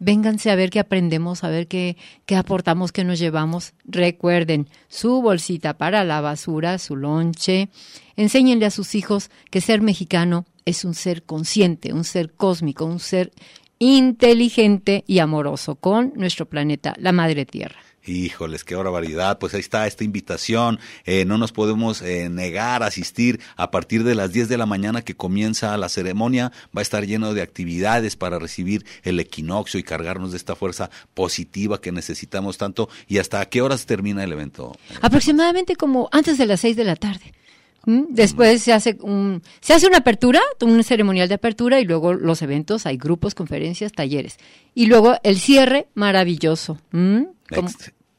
[0.00, 1.96] vénganse a ver qué aprendemos, a ver qué,
[2.26, 3.74] qué aportamos, qué nos llevamos.
[3.84, 7.68] Recuerden su bolsita para la basura, su lonche.
[8.16, 12.98] Enséñenle a sus hijos que ser mexicano es un ser consciente, un ser cósmico, un
[12.98, 13.30] ser
[13.78, 17.89] inteligente y amoroso con nuestro planeta, la Madre Tierra.
[18.06, 19.38] Híjoles, qué barbaridad.
[19.38, 20.78] Pues ahí está esta invitación.
[21.04, 24.66] Eh, no nos podemos eh, negar a asistir a partir de las 10 de la
[24.66, 26.52] mañana que comienza la ceremonia.
[26.76, 30.90] Va a estar lleno de actividades para recibir el equinoccio y cargarnos de esta fuerza
[31.14, 32.88] positiva que necesitamos tanto.
[33.06, 34.76] ¿Y hasta qué horas termina el evento?
[35.02, 37.32] Aproximadamente como antes de las 6 de la tarde.
[37.86, 38.04] ¿Mm?
[38.10, 42.42] Después se hace un, se hace una apertura, un ceremonial de apertura y luego los
[42.42, 44.38] eventos, hay grupos, conferencias, talleres.
[44.74, 46.78] Y luego el cierre maravilloso.
[46.92, 47.22] ¿Mm?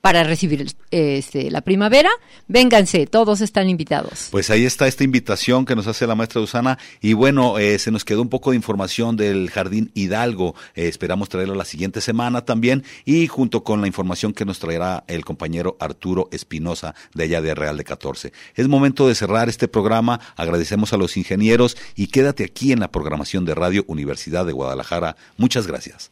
[0.02, 2.10] Para recibir este, la primavera.
[2.47, 4.28] Vénganse, todos están invitados.
[4.32, 6.78] Pues ahí está esta invitación que nos hace la maestra Usana.
[7.02, 10.56] Y bueno, eh, se nos quedó un poco de información del Jardín Hidalgo.
[10.76, 12.84] Eh, esperamos traerlo la siguiente semana también.
[13.06, 17.54] Y junto con la información que nos traerá el compañero Arturo Espinosa de allá de
[17.54, 18.34] Real de 14.
[18.56, 20.20] Es momento de cerrar este programa.
[20.36, 25.16] Agradecemos a los ingenieros y quédate aquí en la programación de Radio Universidad de Guadalajara.
[25.38, 26.12] Muchas gracias.